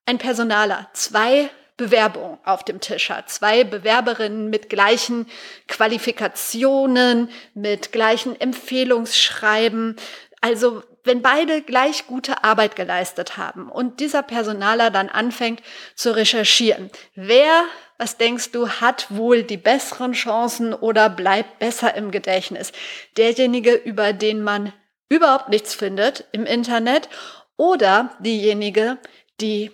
ein 0.05 0.17
Personaler 0.17 0.89
zwei 0.93 1.49
Bewerbungen 1.77 2.37
auf 2.45 2.63
dem 2.63 2.79
Tisch 2.79 3.09
hat, 3.09 3.29
zwei 3.29 3.63
Bewerberinnen 3.63 4.49
mit 4.49 4.69
gleichen 4.69 5.27
Qualifikationen, 5.67 7.29
mit 7.55 7.91
gleichen 7.91 8.39
Empfehlungsschreiben, 8.39 9.95
also 10.41 10.83
wenn 11.03 11.21
beide 11.21 11.61
gleich 11.61 12.07
gute 12.07 12.43
Arbeit 12.43 12.75
geleistet 12.75 13.37
haben 13.37 13.69
und 13.69 13.99
dieser 13.99 14.23
Personaler 14.23 14.89
dann 14.89 15.09
anfängt 15.09 15.61
zu 15.95 16.15
recherchieren, 16.15 16.89
wer, 17.15 17.65
was 17.97 18.17
denkst 18.17 18.51
du, 18.51 18.69
hat 18.69 19.07
wohl 19.09 19.43
die 19.43 19.57
besseren 19.57 20.13
Chancen 20.13 20.73
oder 20.73 21.09
bleibt 21.09 21.59
besser 21.59 21.95
im 21.95 22.11
Gedächtnis? 22.11 22.71
Derjenige, 23.17 23.73
über 23.73 24.13
den 24.13 24.43
man 24.43 24.73
überhaupt 25.09 25.49
nichts 25.49 25.73
findet 25.73 26.25
im 26.31 26.45
Internet 26.45 27.09
oder 27.57 28.15
diejenige, 28.19 28.97
die 29.39 29.71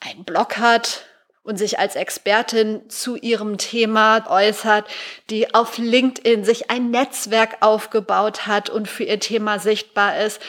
einen 0.00 0.24
Blog 0.24 0.56
hat, 0.58 1.04
und 1.42 1.56
sich 1.56 1.78
als 1.78 1.96
Expertin 1.96 2.88
zu 2.88 3.16
ihrem 3.16 3.58
Thema 3.58 4.24
äußert, 4.28 4.86
die 5.30 5.54
auf 5.54 5.78
LinkedIn 5.78 6.44
sich 6.44 6.70
ein 6.70 6.90
Netzwerk 6.90 7.58
aufgebaut 7.60 8.46
hat 8.46 8.68
und 8.68 8.88
für 8.88 9.04
ihr 9.04 9.20
Thema 9.20 9.58
sichtbar 9.58 10.18
ist. 10.20 10.40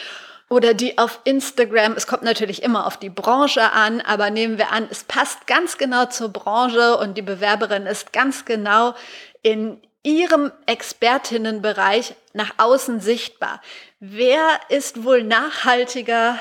Oder 0.49 0.73
die 0.73 0.97
auf 0.97 1.21
Instagram, 1.23 1.93
es 1.93 2.07
kommt 2.07 2.23
natürlich 2.23 2.61
immer 2.61 2.85
auf 2.85 2.97
die 2.97 3.09
Branche 3.09 3.71
an, 3.71 4.01
aber 4.01 4.29
nehmen 4.31 4.57
wir 4.57 4.73
an, 4.73 4.85
es 4.91 5.05
passt 5.05 5.47
ganz 5.47 5.77
genau 5.77 6.07
zur 6.07 6.27
Branche 6.27 6.97
und 6.97 7.17
die 7.17 7.21
Bewerberin 7.21 7.85
ist 7.85 8.11
ganz 8.11 8.43
genau 8.43 8.93
in 9.43 9.81
ihrem 10.03 10.51
Expertinnenbereich 10.65 12.15
nach 12.33 12.51
außen 12.57 12.99
sichtbar. 12.99 13.61
Wer 14.01 14.41
ist 14.67 15.05
wohl 15.05 15.23
nachhaltiger 15.23 16.37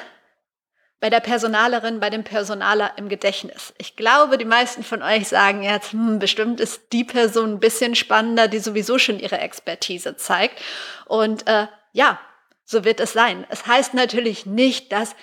bei 1.01 1.09
der 1.09 1.21
Personalerin, 1.21 1.99
bei 1.99 2.11
dem 2.11 2.25
Personaler 2.25 2.93
im 2.97 3.09
Gedächtnis. 3.09 3.73
Ich 3.79 3.97
glaube, 3.97 4.37
die 4.37 4.45
meisten 4.45 4.85
von 4.85 5.03
euch 5.03 5.29
sagen 5.29 5.63
jetzt, 5.63 5.93
hm, 5.93 6.19
bestimmt 6.19 6.61
ist 6.61 6.93
die 6.93 7.05
Person 7.05 7.55
ein 7.55 7.61
bisschen 7.61 7.95
spannender, 7.95 8.49
die 8.49 8.59
sowieso 8.59 8.99
schon 8.99 9.19
ihre 9.19 9.39
Expertise 9.39 10.17
zeigt. 10.17 10.61
Und 11.07 11.47
äh, 11.49 11.67
ja, 11.93 12.21
so 12.65 12.85
wird 12.85 13.01
es 13.01 13.15
sein. 13.15 13.47
Es 13.49 13.67
heißt 13.67 13.95
natürlich 13.95 14.45
nicht, 14.45 14.93
dass 14.93 15.17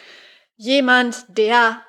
jemand, 0.56 1.26
der 1.30 1.82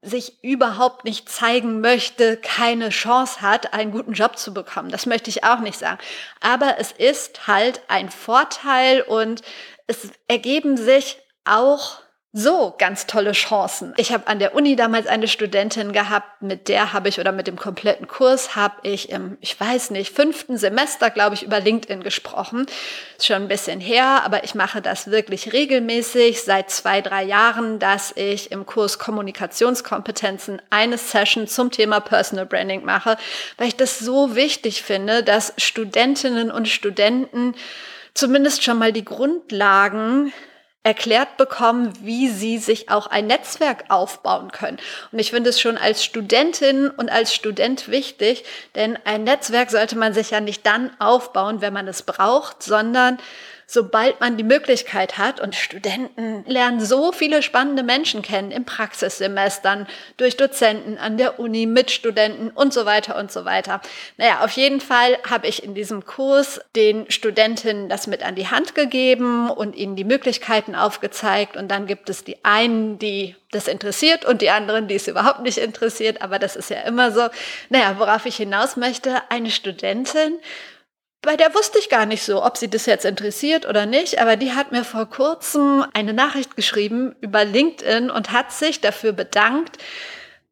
sich 0.00 0.42
überhaupt 0.42 1.04
nicht 1.04 1.28
zeigen 1.28 1.80
möchte, 1.80 2.36
keine 2.36 2.90
Chance 2.90 3.40
hat, 3.40 3.72
einen 3.72 3.90
guten 3.90 4.12
Job 4.12 4.38
zu 4.38 4.52
bekommen. 4.52 4.90
Das 4.90 5.06
möchte 5.06 5.30
ich 5.30 5.44
auch 5.44 5.60
nicht 5.60 5.78
sagen. 5.78 5.98
Aber 6.40 6.76
es 6.78 6.92
ist 6.92 7.46
halt 7.46 7.80
ein 7.88 8.10
Vorteil 8.10 9.02
und 9.02 9.42
es 9.86 10.10
ergeben 10.28 10.76
sich 10.76 11.18
auch 11.44 12.03
so 12.36 12.74
ganz 12.78 13.06
tolle 13.06 13.30
Chancen. 13.30 13.94
Ich 13.96 14.12
habe 14.12 14.26
an 14.26 14.40
der 14.40 14.56
Uni 14.56 14.74
damals 14.74 15.06
eine 15.06 15.28
Studentin 15.28 15.92
gehabt, 15.92 16.42
mit 16.42 16.66
der 16.66 16.92
habe 16.92 17.08
ich 17.08 17.20
oder 17.20 17.30
mit 17.30 17.46
dem 17.46 17.54
kompletten 17.54 18.08
Kurs 18.08 18.56
habe 18.56 18.74
ich 18.82 19.08
im, 19.10 19.38
ich 19.40 19.58
weiß 19.58 19.90
nicht, 19.90 20.12
fünften 20.12 20.58
Semester, 20.58 21.10
glaube 21.10 21.36
ich, 21.36 21.44
über 21.44 21.60
LinkedIn 21.60 22.02
gesprochen. 22.02 22.66
Ist 23.16 23.26
schon 23.26 23.36
ein 23.36 23.46
bisschen 23.46 23.78
her, 23.78 24.22
aber 24.24 24.42
ich 24.42 24.56
mache 24.56 24.82
das 24.82 25.12
wirklich 25.12 25.52
regelmäßig 25.52 26.42
seit 26.42 26.72
zwei, 26.72 27.02
drei 27.02 27.22
Jahren, 27.22 27.78
dass 27.78 28.10
ich 28.16 28.50
im 28.50 28.66
Kurs 28.66 28.98
Kommunikationskompetenzen 28.98 30.60
eine 30.70 30.98
Session 30.98 31.46
zum 31.46 31.70
Thema 31.70 32.00
Personal 32.00 32.46
Branding 32.46 32.84
mache, 32.84 33.16
weil 33.58 33.68
ich 33.68 33.76
das 33.76 34.00
so 34.00 34.34
wichtig 34.34 34.82
finde, 34.82 35.22
dass 35.22 35.54
Studentinnen 35.56 36.50
und 36.50 36.68
Studenten 36.68 37.54
zumindest 38.12 38.64
schon 38.64 38.78
mal 38.78 38.92
die 38.92 39.04
Grundlagen 39.04 40.32
erklärt 40.84 41.38
bekommen, 41.38 41.92
wie 42.02 42.28
sie 42.28 42.58
sich 42.58 42.90
auch 42.90 43.06
ein 43.06 43.26
Netzwerk 43.26 43.86
aufbauen 43.88 44.52
können. 44.52 44.78
Und 45.10 45.18
ich 45.18 45.30
finde 45.30 45.50
es 45.50 45.58
schon 45.58 45.78
als 45.78 46.04
Studentin 46.04 46.90
und 46.90 47.10
als 47.10 47.34
Student 47.34 47.88
wichtig, 47.88 48.44
denn 48.74 48.98
ein 49.04 49.24
Netzwerk 49.24 49.70
sollte 49.70 49.96
man 49.96 50.12
sich 50.12 50.30
ja 50.30 50.40
nicht 50.40 50.64
dann 50.66 50.90
aufbauen, 51.00 51.62
wenn 51.62 51.72
man 51.72 51.88
es 51.88 52.02
braucht, 52.02 52.62
sondern 52.62 53.18
sobald 53.66 54.20
man 54.20 54.36
die 54.36 54.44
Möglichkeit 54.44 55.18
hat, 55.18 55.40
und 55.40 55.54
Studenten 55.54 56.44
lernen 56.46 56.80
so 56.80 57.12
viele 57.12 57.42
spannende 57.42 57.82
Menschen 57.82 58.22
kennen 58.22 58.50
im 58.50 58.64
Praxissemestern, 58.64 59.86
durch 60.16 60.36
Dozenten 60.36 60.98
an 60.98 61.16
der 61.16 61.38
Uni, 61.38 61.66
mit 61.66 61.90
Studenten 61.90 62.50
und 62.50 62.72
so 62.72 62.86
weiter 62.86 63.16
und 63.16 63.32
so 63.32 63.44
weiter. 63.44 63.80
Naja, 64.16 64.40
auf 64.44 64.52
jeden 64.52 64.80
Fall 64.80 65.18
habe 65.28 65.46
ich 65.46 65.62
in 65.62 65.74
diesem 65.74 66.04
Kurs 66.04 66.60
den 66.76 67.10
Studentinnen 67.10 67.88
das 67.88 68.06
mit 68.06 68.22
an 68.22 68.34
die 68.34 68.48
Hand 68.48 68.74
gegeben 68.74 69.50
und 69.50 69.76
ihnen 69.76 69.96
die 69.96 70.04
Möglichkeiten 70.04 70.74
aufgezeigt. 70.74 71.56
Und 71.56 71.68
dann 71.68 71.86
gibt 71.86 72.10
es 72.10 72.24
die 72.24 72.44
einen, 72.44 72.98
die 72.98 73.34
das 73.50 73.68
interessiert 73.68 74.24
und 74.24 74.42
die 74.42 74.50
anderen, 74.50 74.88
die 74.88 74.96
es 74.96 75.08
überhaupt 75.08 75.42
nicht 75.42 75.58
interessiert. 75.58 76.22
Aber 76.22 76.38
das 76.38 76.56
ist 76.56 76.70
ja 76.70 76.80
immer 76.82 77.12
so. 77.12 77.28
Naja, 77.70 77.94
worauf 77.98 78.26
ich 78.26 78.36
hinaus 78.36 78.76
möchte, 78.76 79.22
eine 79.30 79.50
Studentin 79.50 80.38
bei 81.24 81.36
der 81.36 81.54
wusste 81.54 81.78
ich 81.78 81.88
gar 81.88 82.06
nicht 82.06 82.22
so, 82.22 82.44
ob 82.44 82.56
sie 82.56 82.68
das 82.68 82.86
jetzt 82.86 83.04
interessiert 83.04 83.66
oder 83.66 83.86
nicht, 83.86 84.20
aber 84.20 84.36
die 84.36 84.52
hat 84.52 84.72
mir 84.72 84.84
vor 84.84 85.06
kurzem 85.06 85.84
eine 85.92 86.12
Nachricht 86.12 86.56
geschrieben 86.56 87.16
über 87.20 87.44
LinkedIn 87.44 88.10
und 88.10 88.30
hat 88.30 88.52
sich 88.52 88.80
dafür 88.80 89.12
bedankt, 89.12 89.78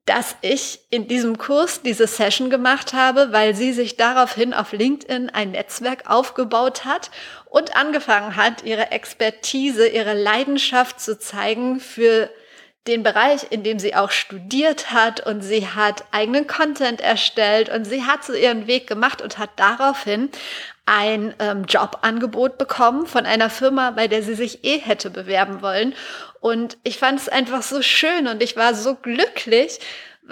dass 0.07 0.35
ich 0.41 0.81
in 0.91 1.07
diesem 1.07 1.39
Kurs 1.39 1.83
diese 1.83 2.09
Session 2.09 2.51
gemacht 2.51 2.93
habe, 2.93 3.29
weil 3.31 3.55
sie 3.55 3.73
sich 3.73 3.97
daraufhin 3.97 4.53
auf 4.53 4.73
LinkedIn 4.73 5.31
ein 5.31 5.53
Netzwerk 5.53 6.11
aufgebaut 6.11 6.85
hat 6.85 7.11
und 7.45 7.77
angefangen 7.77 8.35
hat, 8.35 8.65
ihre 8.65 8.91
Expertise, 8.91 9.87
ihre 9.87 10.15
Leidenschaft 10.15 11.01
zu 11.01 11.19
zeigen 11.19 11.79
für 11.79 12.31
den 12.87 13.03
Bereich, 13.05 13.47
in 13.51 13.63
dem 13.63 13.79
sie 13.79 13.95
auch 13.95 14.11
studiert 14.11 14.91
hat 14.91 15.25
und 15.25 15.41
sie 15.43 15.69
hat 15.69 16.05
eigenen 16.11 16.47
Content 16.47 17.01
erstellt 17.01 17.69
und 17.69 17.85
sie 17.85 18.05
hat 18.05 18.25
so 18.25 18.33
ihren 18.33 18.67
Weg 18.67 18.89
gemacht 18.89 19.23
und 19.23 19.39
hat 19.39 19.51
daraufhin 19.57 20.31
ein 20.85 21.33
ähm, 21.39 21.65
Jobangebot 21.69 22.59
bekommen 22.59 23.07
von 23.07 23.25
einer 23.25 23.51
Firma, 23.51 23.93
bei 23.93 24.09
der 24.09 24.23
sie 24.25 24.35
sich 24.35 24.65
eh 24.65 24.79
hätte 24.79 25.11
bewerben 25.11 25.63
wollen. 25.63 25.95
Und 26.41 26.77
ich 26.83 26.99
fand 26.99 27.21
es 27.21 27.29
einfach 27.29 27.63
so 27.63 27.83
schön 27.83 28.27
und 28.27 28.43
ich 28.43 28.57
war 28.57 28.75
so 28.75 28.97
glücklich, 28.97 29.79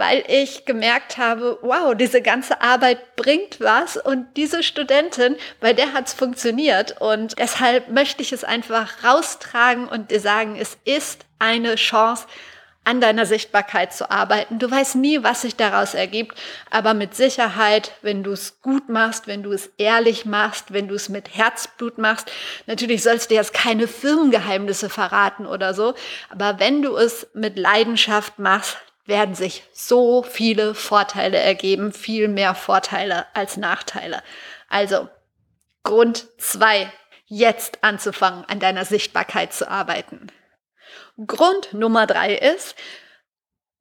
weil 0.00 0.25
ich 0.28 0.64
gemerkt 0.64 1.19
habe, 1.19 1.59
wow, 1.61 1.95
diese 1.95 2.23
ganze 2.23 2.62
Arbeit 2.62 3.16
bringt 3.16 3.61
was. 3.61 3.99
Und 3.99 4.26
diese 4.38 4.62
Studentin, 4.62 5.37
bei 5.61 5.75
der 5.75 5.92
hat 5.92 6.09
es 6.09 6.14
funktioniert. 6.14 6.99
Und 7.02 7.38
deshalb 7.38 7.90
möchte 7.90 8.23
ich 8.23 8.33
es 8.33 8.42
einfach 8.42 9.04
raustragen 9.04 9.87
und 9.87 10.11
dir 10.11 10.21
sagen, 10.21 10.57
es 10.59 10.78
ist 10.87 11.26
eine 11.38 11.75
Chance, 11.75 12.26
an 12.83 13.02
deiner 13.02 13.26
Sichtbarkeit 13.26 13.92
zu 13.92 14.11
arbeiten. 14.11 14.59
Du 14.59 14.71
weißt 14.71 14.97
nie, 14.97 15.23
was 15.23 15.42
sich 15.42 15.54
daraus 15.54 15.92
ergibt, 15.92 16.37
aber 16.71 16.95
mit 16.95 17.14
Sicherheit, 17.14 17.92
wenn 18.00 18.23
du 18.23 18.33
es 18.33 18.62
gut 18.62 18.88
machst, 18.88 19.26
wenn 19.26 19.42
du 19.42 19.52
es 19.52 19.71
ehrlich 19.76 20.25
machst, 20.25 20.73
wenn 20.73 20.88
du 20.88 20.95
es 20.95 21.11
mit 21.11 21.35
Herzblut 21.35 21.99
machst, 21.99 22.33
natürlich 22.66 23.02
sollst 23.02 23.30
du 23.30 23.35
jetzt 23.35 23.52
keine 23.52 23.87
Firmengeheimnisse 23.87 24.88
verraten 24.88 25.45
oder 25.45 25.75
so, 25.75 25.92
aber 26.30 26.59
wenn 26.59 26.80
du 26.80 26.97
es 26.97 27.28
mit 27.35 27.59
Leidenschaft 27.59 28.38
machst, 28.38 28.78
werden 29.07 29.35
sich 29.35 29.64
so 29.73 30.23
viele 30.23 30.75
Vorteile 30.75 31.38
ergeben, 31.38 31.92
viel 31.92 32.28
mehr 32.28 32.54
Vorteile 32.54 33.26
als 33.35 33.57
Nachteile. 33.57 34.23
Also, 34.69 35.09
Grund 35.83 36.26
zwei, 36.38 36.92
jetzt 37.26 37.83
anzufangen, 37.83 38.45
an 38.45 38.61
deiner 38.61 38.85
Sichtbarkeit 38.85 39.52
zu 39.52 39.69
arbeiten. 39.69 40.28
Grund 41.26 41.73
Nummer 41.73 42.07
drei 42.07 42.35
ist, 42.35 42.76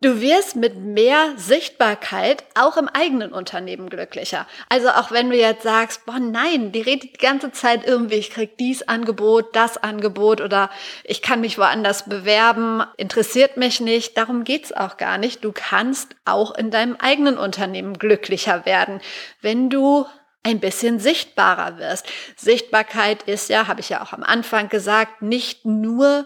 Du 0.01 0.21
wirst 0.21 0.55
mit 0.55 0.77
mehr 0.77 1.33
Sichtbarkeit 1.35 2.45
auch 2.55 2.77
im 2.77 2.87
eigenen 2.87 3.33
Unternehmen 3.33 3.89
glücklicher. 3.89 4.47
Also 4.69 4.87
auch 4.91 5.11
wenn 5.11 5.29
du 5.29 5.35
jetzt 5.35 5.63
sagst, 5.63 6.05
boah 6.05 6.19
nein, 6.19 6.71
die 6.71 6.79
redet 6.79 7.15
die 7.15 7.17
ganze 7.17 7.51
Zeit 7.51 7.85
irgendwie, 7.85 8.15
ich 8.15 8.29
krieg 8.29 8.57
dies 8.57 8.81
Angebot, 8.81 9.53
das 9.57 9.75
Angebot 9.75 10.39
oder 10.39 10.69
ich 11.03 11.21
kann 11.21 11.41
mich 11.41 11.57
woanders 11.57 12.07
bewerben, 12.07 12.81
interessiert 12.95 13.57
mich 13.57 13.81
nicht, 13.81 14.17
darum 14.17 14.45
geht's 14.45 14.71
auch 14.71 14.95
gar 14.95 15.17
nicht. 15.17 15.43
Du 15.43 15.51
kannst 15.53 16.15
auch 16.23 16.55
in 16.55 16.71
deinem 16.71 16.95
eigenen 16.95 17.37
Unternehmen 17.37 17.99
glücklicher 17.99 18.65
werden, 18.65 19.01
wenn 19.41 19.69
du 19.69 20.05
ein 20.43 20.61
bisschen 20.61 20.99
sichtbarer 20.99 21.77
wirst. 21.77 22.07
Sichtbarkeit 22.37 23.23
ist 23.23 23.49
ja, 23.49 23.67
habe 23.67 23.81
ich 23.81 23.89
ja 23.89 24.01
auch 24.01 24.13
am 24.13 24.23
Anfang 24.23 24.69
gesagt, 24.69 25.21
nicht 25.21 25.65
nur 25.65 26.25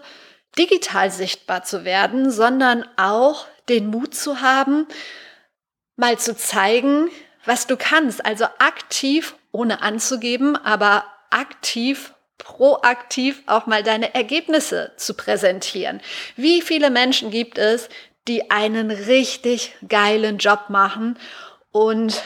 digital 0.56 1.10
sichtbar 1.10 1.64
zu 1.64 1.84
werden, 1.84 2.30
sondern 2.30 2.86
auch 2.96 3.46
den 3.68 3.88
Mut 3.88 4.14
zu 4.14 4.40
haben, 4.40 4.86
mal 5.96 6.18
zu 6.18 6.36
zeigen, 6.36 7.08
was 7.44 7.66
du 7.66 7.76
kannst. 7.76 8.24
Also 8.24 8.44
aktiv, 8.58 9.34
ohne 9.52 9.82
anzugeben, 9.82 10.56
aber 10.56 11.04
aktiv 11.30 12.14
proaktiv 12.38 13.42
auch 13.46 13.66
mal 13.66 13.82
deine 13.82 14.14
Ergebnisse 14.14 14.92
zu 14.96 15.14
präsentieren. 15.14 16.00
Wie 16.36 16.62
viele 16.62 16.90
Menschen 16.90 17.30
gibt 17.30 17.58
es, 17.58 17.88
die 18.28 18.50
einen 18.50 18.90
richtig 18.90 19.74
geilen 19.88 20.38
Job 20.38 20.66
machen 20.68 21.18
und 21.72 22.22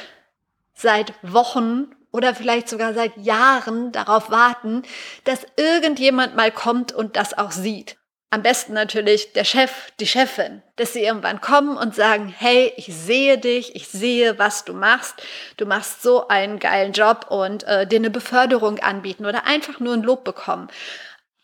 seit 0.75 1.13
Wochen 1.23 1.95
oder 2.13 2.35
vielleicht 2.35 2.69
sogar 2.69 2.95
seit 2.95 3.17
Jahren 3.17 3.93
darauf 3.93 4.31
warten, 4.31 4.83
dass 5.25 5.47
irgendjemand 5.57 6.37
mal 6.37 6.51
kommt 6.51 6.93
und 6.93 7.17
das 7.17 7.37
auch 7.37 7.53
sieht. 7.53 7.97
Am 8.31 8.43
besten 8.43 8.75
natürlich 8.75 9.33
der 9.33 9.45
Chef, 9.45 9.91
die 10.01 10.07
Chefin, 10.07 10.63
dass 10.77 10.93
sie 10.93 11.03
irgendwann 11.03 11.41
kommen 11.41 11.79
und 11.79 11.95
sagen, 11.95 12.35
hey, 12.37 12.75
ich 12.77 12.95
sehe 12.95 13.39
dich, 13.39 13.75
ich 13.75 13.89
sehe, 13.89 14.39
was 14.39 14.67
du 14.67 14.75
machst, 14.75 15.15
du 15.57 15.65
machst 15.65 16.03
so 16.03 16.29
einen 16.29 16.59
geilen 16.59 16.93
Job 16.93 17.27
und 17.31 17.65
äh, 17.65 17.87
dir 17.87 17.97
eine 17.97 18.11
Beförderung 18.11 18.81
anbieten 18.81 19.25
oder 19.25 19.47
einfach 19.47 19.81
nur 19.81 19.95
ein 19.95 20.03
Lob 20.03 20.25
bekommen. 20.25 20.69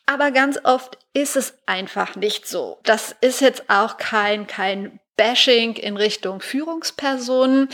Aber 0.04 0.30
ganz 0.30 0.58
oft 0.64 0.98
ist 1.14 1.36
es 1.36 1.54
einfach 1.64 2.16
nicht 2.16 2.46
so. 2.46 2.78
Das 2.82 3.16
ist 3.22 3.40
jetzt 3.40 3.64
auch 3.68 3.96
kein, 3.96 4.46
kein 4.46 5.00
Bashing 5.16 5.76
in 5.76 5.96
Richtung 5.96 6.40
Führungspersonen, 6.40 7.70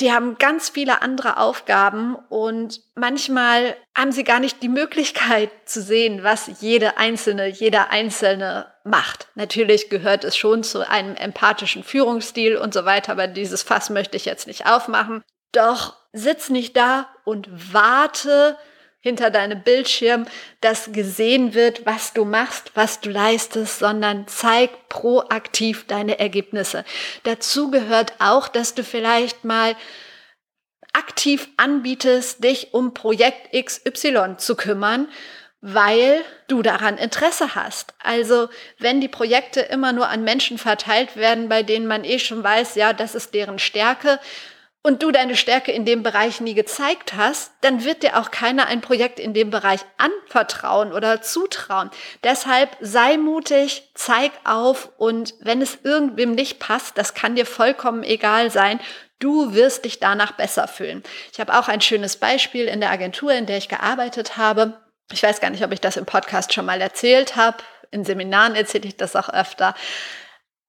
die 0.00 0.12
haben 0.12 0.38
ganz 0.38 0.68
viele 0.68 1.02
andere 1.02 1.38
Aufgaben 1.38 2.14
und 2.28 2.80
manchmal 2.94 3.76
haben 3.96 4.12
sie 4.12 4.24
gar 4.24 4.38
nicht 4.38 4.62
die 4.62 4.68
Möglichkeit 4.68 5.50
zu 5.64 5.82
sehen, 5.82 6.22
was 6.22 6.50
jede 6.60 6.98
einzelne, 6.98 7.48
jeder 7.48 7.90
einzelne 7.90 8.72
macht. 8.84 9.28
Natürlich 9.34 9.90
gehört 9.90 10.24
es 10.24 10.36
schon 10.36 10.62
zu 10.62 10.88
einem 10.88 11.16
empathischen 11.16 11.82
Führungsstil 11.82 12.56
und 12.56 12.72
so 12.72 12.84
weiter, 12.84 13.12
aber 13.12 13.26
dieses 13.26 13.62
Fass 13.62 13.90
möchte 13.90 14.16
ich 14.16 14.24
jetzt 14.24 14.46
nicht 14.46 14.66
aufmachen. 14.66 15.22
Doch 15.52 15.96
sitz 16.12 16.48
nicht 16.48 16.76
da 16.76 17.08
und 17.24 17.48
warte, 17.72 18.56
hinter 19.00 19.30
deinem 19.30 19.62
Bildschirm, 19.62 20.26
dass 20.60 20.92
gesehen 20.92 21.54
wird, 21.54 21.86
was 21.86 22.12
du 22.12 22.24
machst, 22.24 22.72
was 22.74 23.00
du 23.00 23.10
leistest, 23.10 23.78
sondern 23.78 24.26
zeig 24.26 24.88
proaktiv 24.88 25.86
deine 25.86 26.18
Ergebnisse. 26.18 26.84
Dazu 27.22 27.70
gehört 27.70 28.14
auch, 28.18 28.48
dass 28.48 28.74
du 28.74 28.82
vielleicht 28.82 29.44
mal 29.44 29.76
aktiv 30.92 31.48
anbietest, 31.56 32.42
dich 32.42 32.74
um 32.74 32.92
Projekt 32.92 33.52
XY 33.52 34.36
zu 34.38 34.56
kümmern, 34.56 35.08
weil 35.60 36.24
du 36.48 36.62
daran 36.62 36.98
Interesse 36.98 37.54
hast. 37.54 37.94
Also 38.02 38.48
wenn 38.78 39.00
die 39.00 39.08
Projekte 39.08 39.60
immer 39.60 39.92
nur 39.92 40.08
an 40.08 40.24
Menschen 40.24 40.58
verteilt 40.58 41.16
werden, 41.16 41.48
bei 41.48 41.62
denen 41.62 41.86
man 41.86 42.04
eh 42.04 42.18
schon 42.18 42.42
weiß, 42.42 42.74
ja, 42.76 42.92
das 42.92 43.14
ist 43.14 43.34
deren 43.34 43.58
Stärke, 43.58 44.18
und 44.88 45.02
du 45.02 45.10
deine 45.10 45.36
Stärke 45.36 45.70
in 45.70 45.84
dem 45.84 46.02
Bereich 46.02 46.40
nie 46.40 46.54
gezeigt 46.54 47.12
hast, 47.14 47.52
dann 47.60 47.84
wird 47.84 48.02
dir 48.02 48.18
auch 48.18 48.30
keiner 48.30 48.68
ein 48.68 48.80
Projekt 48.80 49.20
in 49.20 49.34
dem 49.34 49.50
Bereich 49.50 49.80
anvertrauen 49.98 50.94
oder 50.94 51.20
zutrauen. 51.20 51.90
Deshalb 52.24 52.74
sei 52.80 53.18
mutig, 53.18 53.90
zeig 53.92 54.32
auf 54.44 54.90
und 54.96 55.34
wenn 55.40 55.60
es 55.60 55.80
irgendwem 55.82 56.32
nicht 56.32 56.58
passt, 56.58 56.96
das 56.96 57.12
kann 57.12 57.36
dir 57.36 57.44
vollkommen 57.44 58.02
egal 58.02 58.50
sein. 58.50 58.80
Du 59.18 59.52
wirst 59.52 59.84
dich 59.84 60.00
danach 60.00 60.32
besser 60.32 60.66
fühlen. 60.66 61.02
Ich 61.32 61.38
habe 61.38 61.58
auch 61.58 61.68
ein 61.68 61.82
schönes 61.82 62.16
Beispiel 62.16 62.64
in 62.64 62.80
der 62.80 62.90
Agentur, 62.90 63.32
in 63.32 63.44
der 63.44 63.58
ich 63.58 63.68
gearbeitet 63.68 64.38
habe. 64.38 64.80
Ich 65.12 65.22
weiß 65.22 65.40
gar 65.40 65.50
nicht, 65.50 65.64
ob 65.64 65.72
ich 65.72 65.82
das 65.82 65.98
im 65.98 66.06
Podcast 66.06 66.54
schon 66.54 66.64
mal 66.64 66.80
erzählt 66.80 67.36
habe. 67.36 67.58
In 67.90 68.06
Seminaren 68.06 68.54
erzähle 68.54 68.88
ich 68.88 68.96
das 68.96 69.16
auch 69.16 69.28
öfter 69.28 69.74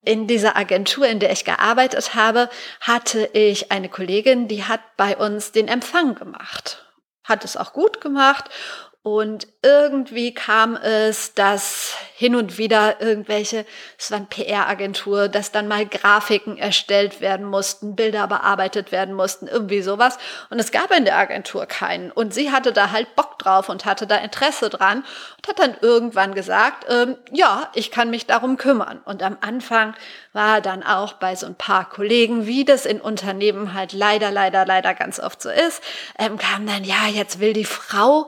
in 0.04 0.28
dieser 0.28 0.56
Agentur, 0.56 1.08
in 1.08 1.20
der 1.20 1.32
ich 1.32 1.46
gearbeitet 1.46 2.16
habe, 2.16 2.50
hatte 2.80 3.30
ich 3.34 3.72
eine 3.72 3.90
Kollegin, 3.90 4.48
die 4.48 4.64
hat 4.64 4.82
bei 4.98 5.18
uns 5.18 5.52
den 5.52 5.68
Empfang 5.68 6.16
gemacht. 6.16 6.86
Hat 7.24 7.46
es 7.46 7.58
auch 7.58 7.74
gut 7.74 8.02
gemacht 8.02 8.50
und 9.02 9.48
irgendwie 9.62 10.34
kam 10.34 10.76
es, 10.76 11.34
dass 11.34 11.96
hin 12.16 12.36
und 12.36 12.58
wieder 12.58 13.00
irgendwelche, 13.00 13.66
es 13.98 14.12
war 14.12 14.18
eine 14.18 14.28
PR-Agentur, 14.28 15.30
dass 15.30 15.54
dann 15.54 15.70
mal 15.70 15.86
Grafiken 15.86 16.58
erstellt 16.58 17.22
werden 17.22 17.46
mussten, 17.46 17.96
Bilder 17.96 18.28
bearbeitet 18.28 18.92
werden 18.92 19.16
mussten, 19.16 19.48
irgendwie 19.48 19.82
sowas. 19.82 20.18
Und 20.50 20.60
es 20.60 20.74
gab 20.74 20.92
in 20.92 21.06
der 21.06 21.18
Agentur 21.18 21.66
keinen. 21.66 22.12
Und 22.12 22.34
sie 22.34 22.52
hatte 22.52 22.74
da 22.74 22.92
halt 22.92 23.16
Bock 23.16 23.40
drauf 23.40 23.70
und 23.70 23.86
hatte 23.86 24.06
da 24.06 24.18
Interesse 24.18 24.70
dran 24.70 25.06
und 25.38 25.48
hat 25.48 25.60
dann 25.60 25.78
irgendwann 25.80 26.36
gesagt, 26.36 26.86
ähm, 26.90 27.16
ja, 27.32 27.70
ich 27.74 27.92
kann 27.92 28.10
mich 28.10 28.26
darum 28.26 28.58
kümmern. 28.58 29.00
Und 29.06 29.24
am 29.24 29.38
Anfang 29.40 29.96
war 30.34 30.60
dann 30.60 30.84
auch 30.84 31.14
bei 31.14 31.36
so 31.36 31.46
ein 31.46 31.56
paar 31.56 31.90
Kollegen, 31.90 32.46
wie 32.46 32.66
das 32.66 32.86
in 32.86 33.00
Unternehmen 33.02 33.74
halt 33.74 33.94
leider, 33.94 34.30
leider, 34.30 34.66
leider 34.66 34.94
ganz 34.94 35.20
oft 35.20 35.42
so 35.42 35.50
ist, 35.50 35.82
ähm, 36.18 36.38
kam 36.38 36.68
dann, 36.68 36.84
ja, 36.84 37.08
jetzt 37.08 37.40
will 37.40 37.54
die 37.54 37.66
Frau 37.66 38.28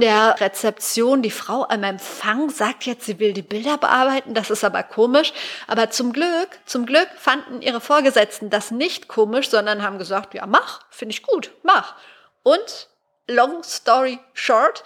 der 0.00 0.40
Rezeption, 0.40 1.22
die 1.22 1.30
Frau 1.30 1.66
am 1.68 1.82
Empfang 1.82 2.50
sagt 2.50 2.84
jetzt, 2.84 3.06
sie 3.06 3.18
will 3.18 3.32
die 3.32 3.42
Bilder 3.42 3.78
bearbeiten, 3.78 4.34
das 4.34 4.50
ist 4.50 4.64
aber 4.64 4.82
komisch. 4.82 5.32
Aber 5.66 5.90
zum 5.90 6.12
Glück, 6.12 6.48
zum 6.66 6.86
Glück 6.86 7.08
fanden 7.16 7.62
ihre 7.62 7.80
Vorgesetzten 7.80 8.50
das 8.50 8.70
nicht 8.70 9.08
komisch, 9.08 9.48
sondern 9.48 9.82
haben 9.82 9.98
gesagt, 9.98 10.34
ja, 10.34 10.46
mach, 10.46 10.82
finde 10.90 11.12
ich 11.12 11.22
gut, 11.22 11.50
mach. 11.62 11.94
Und 12.42 12.88
long 13.26 13.62
story 13.62 14.18
short, 14.34 14.84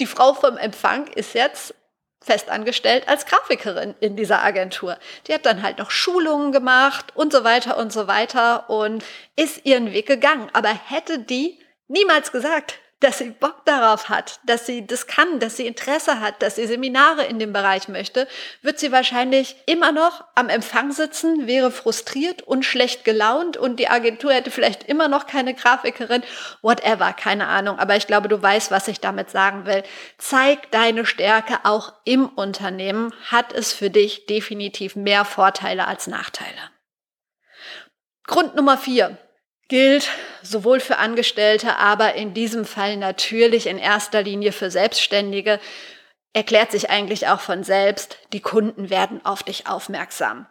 die 0.00 0.06
Frau 0.06 0.34
vom 0.34 0.56
Empfang 0.56 1.06
ist 1.08 1.34
jetzt 1.34 1.74
festangestellt 2.20 3.08
als 3.08 3.26
Grafikerin 3.26 3.94
in 4.00 4.16
dieser 4.16 4.42
Agentur. 4.42 4.96
Die 5.26 5.34
hat 5.34 5.44
dann 5.44 5.62
halt 5.62 5.78
noch 5.78 5.90
Schulungen 5.90 6.52
gemacht 6.52 7.12
und 7.14 7.32
so 7.32 7.44
weiter 7.44 7.76
und 7.76 7.92
so 7.92 8.06
weiter 8.06 8.70
und 8.70 9.04
ist 9.36 9.64
ihren 9.64 9.92
Weg 9.92 10.06
gegangen. 10.06 10.48
Aber 10.52 10.68
hätte 10.68 11.18
die 11.18 11.58
niemals 11.88 12.32
gesagt, 12.32 12.78
dass 13.02 13.18
sie 13.18 13.30
Bock 13.30 13.64
darauf 13.64 14.08
hat, 14.08 14.38
dass 14.44 14.66
sie 14.66 14.86
das 14.86 15.06
kann, 15.06 15.40
dass 15.40 15.56
sie 15.56 15.66
Interesse 15.66 16.20
hat, 16.20 16.40
dass 16.40 16.54
sie 16.54 16.66
Seminare 16.66 17.24
in 17.24 17.38
dem 17.38 17.52
Bereich 17.52 17.88
möchte, 17.88 18.28
wird 18.62 18.78
sie 18.78 18.92
wahrscheinlich 18.92 19.56
immer 19.66 19.90
noch 19.90 20.24
am 20.34 20.48
Empfang 20.48 20.92
sitzen, 20.92 21.46
wäre 21.46 21.70
frustriert 21.70 22.42
und 22.42 22.64
schlecht 22.64 23.04
gelaunt 23.04 23.56
und 23.56 23.80
die 23.80 23.88
Agentur 23.88 24.32
hätte 24.32 24.50
vielleicht 24.50 24.84
immer 24.84 25.08
noch 25.08 25.26
keine 25.26 25.54
Grafikerin, 25.54 26.22
whatever, 26.62 27.12
keine 27.12 27.48
Ahnung. 27.48 27.78
Aber 27.78 27.96
ich 27.96 28.06
glaube, 28.06 28.28
du 28.28 28.40
weißt, 28.40 28.70
was 28.70 28.88
ich 28.88 29.00
damit 29.00 29.30
sagen 29.30 29.66
will. 29.66 29.82
Zeig 30.18 30.70
deine 30.70 31.04
Stärke 31.04 31.60
auch 31.64 31.92
im 32.04 32.28
Unternehmen, 32.28 33.12
hat 33.30 33.52
es 33.52 33.72
für 33.72 33.90
dich 33.90 34.26
definitiv 34.26 34.94
mehr 34.94 35.24
Vorteile 35.24 35.88
als 35.88 36.06
Nachteile. 36.06 36.70
Grund 38.26 38.54
Nummer 38.54 38.78
vier 38.78 39.18
gilt 39.72 40.10
sowohl 40.42 40.80
für 40.80 40.98
Angestellte, 40.98 41.78
aber 41.78 42.12
in 42.12 42.34
diesem 42.34 42.66
Fall 42.66 42.98
natürlich 42.98 43.66
in 43.66 43.78
erster 43.78 44.22
Linie 44.22 44.52
für 44.52 44.70
Selbstständige, 44.70 45.58
erklärt 46.34 46.70
sich 46.70 46.90
eigentlich 46.90 47.28
auch 47.28 47.40
von 47.40 47.64
selbst, 47.64 48.18
die 48.34 48.40
Kunden 48.40 48.90
werden 48.90 49.24
auf 49.24 49.42
dich 49.42 49.68
aufmerksam. 49.68 50.44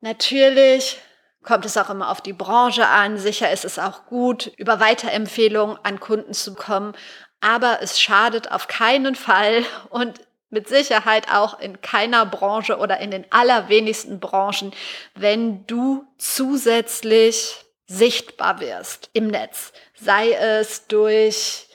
Natürlich 0.00 0.98
kommt 1.42 1.64
es 1.64 1.76
auch 1.76 1.90
immer 1.90 2.08
auf 2.08 2.20
die 2.20 2.32
Branche 2.32 2.86
an, 2.86 3.18
sicher 3.18 3.50
ist 3.50 3.64
es 3.64 3.80
auch 3.80 4.06
gut, 4.06 4.52
über 4.58 4.78
Weiterempfehlungen 4.78 5.76
an 5.82 5.98
Kunden 5.98 6.32
zu 6.32 6.54
kommen, 6.54 6.94
aber 7.40 7.80
es 7.82 8.00
schadet 8.00 8.52
auf 8.52 8.68
keinen 8.68 9.16
Fall 9.16 9.64
und 9.90 10.20
mit 10.50 10.68
Sicherheit 10.68 11.32
auch 11.32 11.58
in 11.58 11.80
keiner 11.80 12.24
Branche 12.24 12.76
oder 12.76 13.00
in 13.00 13.10
den 13.10 13.24
allerwenigsten 13.32 14.20
Branchen, 14.20 14.72
wenn 15.16 15.66
du 15.66 16.06
zusätzlich 16.16 17.65
sichtbar 17.86 18.60
wirst 18.60 19.10
im 19.12 19.28
Netz, 19.28 19.72
sei 19.94 20.32
es 20.32 20.86
durch 20.86 21.66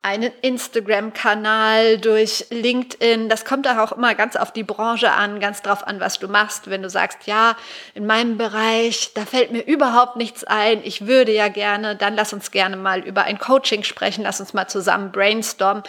einen 0.00 0.32
Instagram-Kanal, 0.42 1.98
durch 1.98 2.46
LinkedIn. 2.50 3.28
Das 3.28 3.44
kommt 3.44 3.66
auch 3.66 3.92
immer 3.92 4.14
ganz 4.14 4.36
auf 4.36 4.52
die 4.52 4.62
Branche 4.62 5.10
an, 5.10 5.40
ganz 5.40 5.60
drauf 5.60 5.86
an, 5.86 5.98
was 5.98 6.20
du 6.20 6.28
machst. 6.28 6.70
Wenn 6.70 6.82
du 6.82 6.88
sagst, 6.88 7.26
ja, 7.26 7.56
in 7.94 8.06
meinem 8.06 8.38
Bereich, 8.38 9.10
da 9.14 9.26
fällt 9.26 9.50
mir 9.50 9.60
überhaupt 9.60 10.16
nichts 10.16 10.44
ein, 10.44 10.82
ich 10.84 11.06
würde 11.06 11.32
ja 11.32 11.48
gerne, 11.48 11.96
dann 11.96 12.14
lass 12.14 12.32
uns 12.32 12.52
gerne 12.52 12.76
mal 12.76 13.00
über 13.00 13.24
ein 13.24 13.38
Coaching 13.38 13.82
sprechen, 13.82 14.22
lass 14.22 14.40
uns 14.40 14.54
mal 14.54 14.68
zusammen 14.68 15.10
brainstormen. 15.10 15.82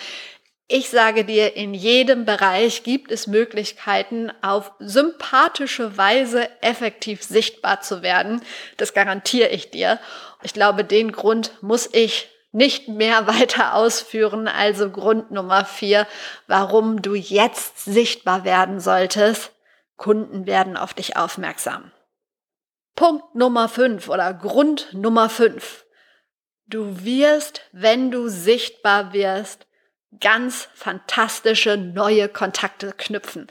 Ich 0.71 0.91
sage 0.91 1.25
dir, 1.25 1.55
in 1.55 1.73
jedem 1.73 2.25
Bereich 2.25 2.83
gibt 2.83 3.11
es 3.11 3.25
Möglichkeiten, 3.25 4.31
auf 4.43 4.71
sympathische 4.77 5.97
Weise 5.97 6.47
effektiv 6.61 7.23
sichtbar 7.23 7.81
zu 7.81 8.03
werden. 8.03 8.43
Das 8.77 8.93
garantiere 8.93 9.49
ich 9.49 9.71
dir. 9.71 9.99
Ich 10.43 10.53
glaube, 10.53 10.85
den 10.85 11.11
Grund 11.11 11.53
muss 11.63 11.89
ich 11.91 12.29
nicht 12.51 12.87
mehr 12.87 13.25
weiter 13.39 13.73
ausführen. 13.73 14.47
Also 14.47 14.91
Grund 14.91 15.31
Nummer 15.31 15.65
vier, 15.65 16.05
warum 16.45 17.01
du 17.01 17.15
jetzt 17.15 17.83
sichtbar 17.85 18.43
werden 18.43 18.79
solltest. 18.79 19.51
Kunden 19.97 20.45
werden 20.45 20.77
auf 20.77 20.93
dich 20.93 21.17
aufmerksam. 21.17 21.91
Punkt 22.95 23.33
Nummer 23.33 23.69
fünf 23.69 24.07
oder 24.07 24.35
Grund 24.35 24.93
Nummer 24.93 25.29
fünf. 25.29 25.87
Du 26.67 27.03
wirst, 27.03 27.61
wenn 27.71 28.11
du 28.11 28.27
sichtbar 28.27 29.13
wirst, 29.13 29.65
ganz 30.19 30.69
fantastische 30.73 31.77
neue 31.77 32.29
Kontakte 32.29 32.93
knüpfen. 32.97 33.47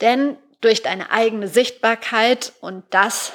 Denn 0.00 0.36
durch 0.60 0.82
deine 0.82 1.10
eigene 1.10 1.48
Sichtbarkeit 1.48 2.52
und 2.60 2.84
das 2.90 3.32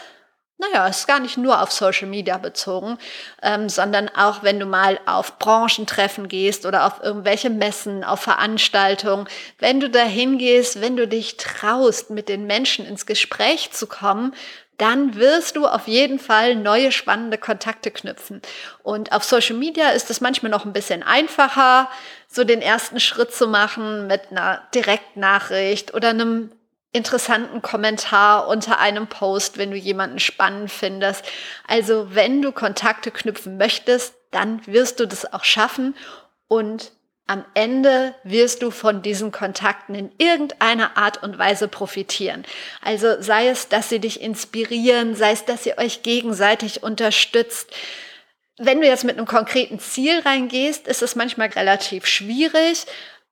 naja, 0.57 0.87
ist 0.87 1.05
gar 1.05 1.19
nicht 1.19 1.37
nur 1.37 1.61
auf 1.61 1.71
Social 1.71 2.07
Media 2.07 2.37
bezogen, 2.37 2.97
ähm, 3.41 3.67
sondern 3.67 4.07
auch 4.09 4.41
wenn 4.41 4.57
du 4.57 4.65
mal 4.65 4.99
auf 5.05 5.37
Branchentreffen 5.37 6.29
gehst 6.29 6.65
oder 6.65 6.85
auf 6.85 7.03
irgendwelche 7.03 7.49
Messen, 7.49 8.05
auf 8.05 8.21
Veranstaltungen, 8.21 9.27
wenn 9.59 9.81
du 9.81 9.89
dahin 9.89 10.37
gehst, 10.37 10.79
wenn 10.79 10.95
du 10.95 11.09
dich 11.09 11.35
traust, 11.35 12.09
mit 12.09 12.29
den 12.29 12.47
Menschen 12.47 12.85
ins 12.85 13.05
Gespräch 13.05 13.71
zu 13.71 13.85
kommen, 13.85 14.33
dann 14.77 15.15
wirst 15.15 15.55
du 15.55 15.67
auf 15.67 15.87
jeden 15.87 16.19
Fall 16.19 16.55
neue 16.55 16.91
spannende 16.91 17.37
Kontakte 17.37 17.91
knüpfen. 17.91 18.41
Und 18.83 19.11
auf 19.11 19.23
Social 19.23 19.55
Media 19.55 19.89
ist 19.89 20.09
es 20.09 20.21
manchmal 20.21 20.51
noch 20.51 20.65
ein 20.65 20.73
bisschen 20.73 21.03
einfacher, 21.03 21.89
so 22.35 22.43
den 22.43 22.61
ersten 22.61 22.99
Schritt 22.99 23.33
zu 23.33 23.47
machen 23.47 24.07
mit 24.07 24.29
einer 24.29 24.61
Direktnachricht 24.75 25.93
oder 25.93 26.09
einem 26.09 26.51
interessanten 26.91 27.61
Kommentar 27.61 28.47
unter 28.47 28.79
einem 28.79 29.07
Post, 29.07 29.57
wenn 29.57 29.71
du 29.71 29.77
jemanden 29.77 30.19
spannend 30.19 30.69
findest. 30.69 31.23
Also 31.67 32.13
wenn 32.13 32.41
du 32.41 32.51
Kontakte 32.51 33.11
knüpfen 33.11 33.57
möchtest, 33.57 34.15
dann 34.31 34.65
wirst 34.67 34.99
du 34.99 35.05
das 35.05 35.31
auch 35.31 35.45
schaffen 35.45 35.95
und 36.47 36.91
am 37.27 37.43
Ende 37.53 38.13
wirst 38.23 38.61
du 38.61 38.69
von 38.69 39.01
diesen 39.01 39.31
Kontakten 39.31 39.95
in 39.95 40.11
irgendeiner 40.17 40.95
Art 40.95 41.23
und 41.23 41.39
Weise 41.39 41.67
profitieren. 41.67 42.45
Also 42.81 43.19
sei 43.21 43.47
es, 43.47 43.67
dass 43.67 43.89
sie 43.89 43.99
dich 43.99 44.21
inspirieren, 44.21 45.15
sei 45.15 45.31
es, 45.31 45.45
dass 45.45 45.65
ihr 45.65 45.77
euch 45.77 46.03
gegenseitig 46.03 46.83
unterstützt. 46.83 47.71
Wenn 48.57 48.79
du 48.79 48.87
jetzt 48.87 49.03
mit 49.03 49.17
einem 49.17 49.27
konkreten 49.27 49.79
Ziel 49.79 50.19
reingehst, 50.19 50.87
ist 50.87 51.01
es 51.01 51.15
manchmal 51.15 51.49
relativ 51.49 52.05
schwierig. 52.05 52.85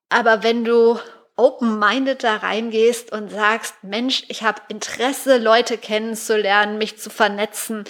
Aber 0.09 0.43
wenn 0.43 0.65
du 0.65 0.99
open-minded 1.36 2.23
da 2.23 2.38
reingehst 2.38 3.12
und 3.12 3.29
sagst, 3.29 3.75
Mensch, 3.83 4.23
ich 4.27 4.43
habe 4.43 4.62
Interesse, 4.67 5.38
Leute 5.38 5.77
kennenzulernen, 5.77 6.77
mich 6.77 6.99
zu 6.99 7.09
vernetzen 7.09 7.86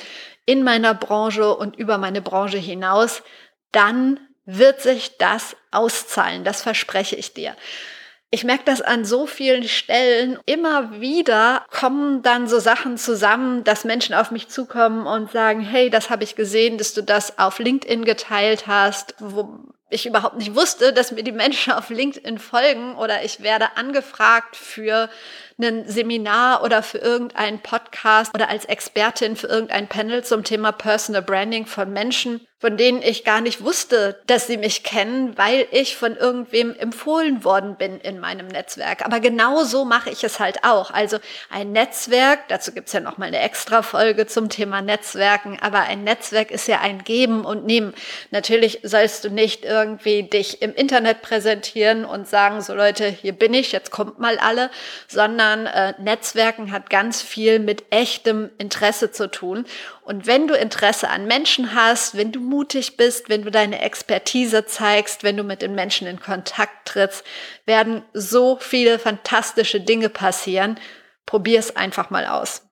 in 0.46 0.63
meiner 0.63 0.93
Branche 0.93 1.56
und 1.56 1.76
über 1.76 1.98
meine 1.98 2.22
Branche 2.22 2.58
hinaus, 2.58 3.24
dann 3.72 4.19
wird 4.46 4.82
sich 4.82 5.17
das 5.17 5.56
auszahlen. 5.72 6.43
Das 6.43 6.62
verspreche 6.62 7.15
ich 7.15 7.34
dir. 7.34 7.56
Ich 8.34 8.43
merke 8.43 8.63
das 8.65 8.82
an 8.82 9.06
so 9.06 9.28
vielen 9.28 9.63
Stellen. 9.65 10.39
Immer 10.48 11.00
wieder 11.00 11.67
kommen 11.69 12.24
dann 12.24 12.48
so 12.48 12.58
Sachen 12.58 12.98
zusammen, 12.98 13.63
dass 13.63 13.86
Menschen 13.86 14.15
auf 14.15 14.32
mich 14.32 14.48
zukommen 14.48 15.06
und 15.06 15.32
sagen, 15.32 15.62
hey, 15.62 15.91
das 15.91 16.10
habe 16.10 16.24
ich 16.24 16.36
gesehen, 16.36 16.80
dass 16.80 16.96
du 16.96 17.04
das 17.04 17.38
auf 17.38 17.60
LinkedIn 17.60 18.06
geteilt 18.06 18.65
hast, 18.65 19.13
wo 19.19 19.60
ich 19.91 20.08
überhaupt 20.08 20.38
nicht 20.38 20.56
wusste, 20.56 20.93
dass 20.93 21.12
mir 21.12 21.22
die 21.22 21.32
Menschen 21.32 21.74
auf 21.74 21.91
LinkedIn 21.91 22.39
folgen 22.39 22.96
oder 22.96 23.24
ich 23.24 23.43
werde 23.43 23.78
angefragt 23.78 24.56
für 24.56 25.12
ein 25.62 25.88
Seminar 25.88 26.63
oder 26.63 26.82
für 26.82 26.98
irgendeinen 26.98 27.60
Podcast 27.60 28.34
oder 28.34 28.50
als 28.50 28.65
Expertin 28.65 29.36
für 29.36 29.46
irgendein 29.46 29.88
Panel 29.88 30.24
zum 30.24 30.43
Thema 30.43 30.72
Personal 30.72 31.22
Branding 31.22 31.67
von 31.67 31.93
Menschen, 31.93 32.41
von 32.63 32.78
denen 32.78 33.02
ich 33.02 33.26
gar 33.26 33.41
nicht 33.41 33.62
wusste, 33.62 34.21
dass 34.26 34.47
sie 34.47 34.56
mich 34.56 34.84
kennen, 34.84 35.38
weil 35.38 35.67
ich 35.71 35.97
von 35.97 36.15
irgendwem 36.15 36.73
empfohlen 36.73 37.43
worden 37.43 37.76
bin 37.76 37.99
in 37.99 38.21
meinem 38.21 38.47
Netzwerk. 38.47 39.06
Aber 39.06 39.19
genau 39.19 39.65
so 39.65 39.84
mache 39.84 40.10
ich 40.12 40.23
es 40.23 40.39
halt 40.39 40.63
auch. 40.63 40.89
Also 40.89 41.17
ein 41.49 41.73
Netzwerk, 41.73 42.47
dazu 42.47 42.71
gibt's 42.71 42.93
ja 42.93 43.02
noch 43.02 43.17
mal 43.17 43.26
eine 43.26 43.39
extra 43.39 43.82
Folge 43.82 44.28
zum 44.28 44.47
Thema 44.47 44.82
Netzwerken, 44.82 45.58
aber 45.60 45.82
ein 45.82 46.06
Netzwerk 46.06 46.52
ist 46.52 46.69
ja 46.69 46.80
ein 46.80 47.04
Geben 47.04 47.43
und 47.43 47.65
Nehmen. 47.65 47.93
Natürlich 48.32 48.80
sollst 48.84 49.26
du 49.26 49.30
nicht 49.30 49.65
irgendwie 49.65 50.23
dich 50.23 50.62
im 50.62 50.73
Internet 50.73 51.21
präsentieren 51.21 52.06
und 52.06 52.30
sagen, 52.30 52.62
so 52.62 52.73
Leute, 52.73 53.08
hier 53.08 53.34
bin 53.34 53.54
ich, 53.54 53.73
jetzt 53.73 53.91
kommt 53.91 54.19
mal 54.19 54.38
alle, 54.39 54.71
sondern 55.10 55.65
äh, 55.65 55.95
Netzwerken 55.99 56.71
hat 56.71 56.89
ganz 56.89 57.21
viel 57.21 57.60
mit 57.60 57.84
echtem 57.89 58.52
Interesse 58.58 59.12
zu 59.12 59.30
tun. 59.30 59.65
Und 60.04 60.28
wenn 60.28 60.48
du 60.48 60.54
Interesse 60.54 61.10
an 61.10 61.28
Menschen 61.28 61.74
hast, 61.74 62.18
wenn 62.18 62.34
du 62.34 62.42
mutig 62.42 62.98
bist, 62.98 63.30
wenn 63.30 63.44
du 63.44 63.52
deine 63.52 63.82
Expertise 63.82 64.66
zeigst, 64.66 65.24
wenn 65.24 65.38
du 65.38 65.44
mit 65.44 65.62
den 65.62 65.76
Menschen 65.76 66.08
in 66.08 66.20
Kontakt 66.20 66.86
trittst, 66.86 67.24
werden 67.66 68.04
so 68.12 68.58
viele 68.58 69.00
fantastische 69.00 69.80
Dinge 69.80 70.10
passieren. 70.10 70.78
Probier 71.26 71.60
es 71.60 71.78
einfach 71.78 72.10
mal 72.10 72.26
aus. 72.26 72.68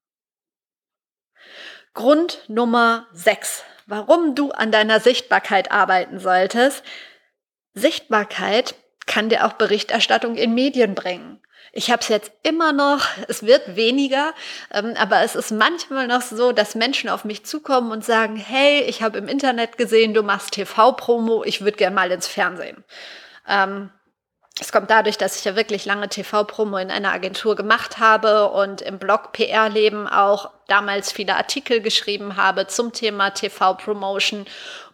Grund 1.93 2.43
Nummer 2.49 3.07
6, 3.13 3.63
warum 3.85 4.35
du 4.35 4.51
an 4.51 4.71
deiner 4.71 4.99
Sichtbarkeit 4.99 5.71
arbeiten 5.71 6.19
solltest. 6.19 6.83
Sichtbarkeit 7.73 8.75
kann 9.05 9.29
dir 9.29 9.45
auch 9.45 9.53
Berichterstattung 9.53 10.35
in 10.35 10.53
Medien 10.53 10.95
bringen. 10.95 11.40
Ich 11.73 11.89
habe 11.89 12.01
es 12.01 12.09
jetzt 12.09 12.31
immer 12.43 12.73
noch, 12.73 13.05
es 13.29 13.43
wird 13.43 13.77
weniger, 13.77 14.33
ähm, 14.73 14.93
aber 14.97 15.21
es 15.21 15.35
ist 15.35 15.51
manchmal 15.51 16.07
noch 16.07 16.21
so, 16.21 16.51
dass 16.51 16.75
Menschen 16.75 17.09
auf 17.09 17.23
mich 17.23 17.45
zukommen 17.45 17.91
und 17.91 18.03
sagen, 18.03 18.35
hey, 18.35 18.81
ich 18.81 19.01
habe 19.01 19.17
im 19.17 19.29
Internet 19.29 19.77
gesehen, 19.77 20.13
du 20.13 20.21
machst 20.21 20.51
TV-Promo, 20.51 21.43
ich 21.45 21.61
würde 21.61 21.77
gerne 21.77 21.95
mal 21.95 22.11
ins 22.11 22.27
Fernsehen. 22.27 22.83
Ähm, 23.47 23.89
es 24.59 24.71
kommt 24.73 24.89
dadurch, 24.89 25.17
dass 25.17 25.37
ich 25.37 25.45
ja 25.45 25.55
wirklich 25.55 25.85
lange 25.85 26.09
TV-Promo 26.09 26.77
in 26.77 26.91
einer 26.91 27.13
Agentur 27.13 27.55
gemacht 27.55 27.99
habe 27.99 28.49
und 28.49 28.81
im 28.81 28.99
Blog 28.99 29.31
PR-Leben 29.31 30.07
auch 30.07 30.51
damals 30.67 31.11
viele 31.11 31.37
Artikel 31.37 31.81
geschrieben 31.81 32.35
habe 32.35 32.67
zum 32.67 32.91
Thema 32.91 33.29
TV-Promotion 33.29 34.45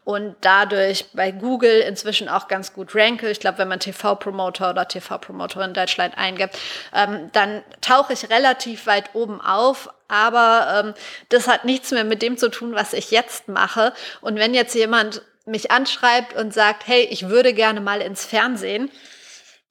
und 0.08 0.38
dadurch 0.40 1.08
bei 1.12 1.32
Google 1.32 1.82
inzwischen 1.82 2.30
auch 2.30 2.48
ganz 2.48 2.72
gut 2.72 2.96
ranke. 2.96 3.30
Ich 3.30 3.42
glaube, 3.42 3.58
wenn 3.58 3.68
man 3.68 3.82
TV-Promoter 3.82 4.70
oder 4.70 4.88
TV-Promoter 4.88 5.66
in 5.66 5.74
Deutschland 5.74 6.18
eingibt, 6.18 6.58
ähm, 6.96 7.30
dann 7.34 7.62
tauche 7.82 8.14
ich 8.14 8.30
relativ 8.30 8.86
weit 8.86 9.10
oben 9.16 9.42
auf. 9.42 9.90
Aber 10.08 10.86
ähm, 10.86 10.94
das 11.28 11.50
hat 11.50 11.66
nichts 11.66 11.92
mehr 11.92 12.06
mit 12.06 12.22
dem 12.22 12.38
zu 12.38 12.48
tun, 12.50 12.74
was 12.74 12.94
ich 12.94 13.12
jetzt 13.12 13.50
mache. 13.50 13.92
Und 14.22 14.38
wenn 14.38 14.54
jetzt 14.54 14.76
jemand 14.76 15.24
mich 15.46 15.72
anschreibt 15.72 16.34
und 16.34 16.54
sagt, 16.54 16.88
hey, 16.88 17.02
ich 17.12 17.28
würde 17.28 17.54
gerne 17.54 17.82
mal 17.82 18.00
ins 18.00 18.24
Fernsehen, 18.24 18.90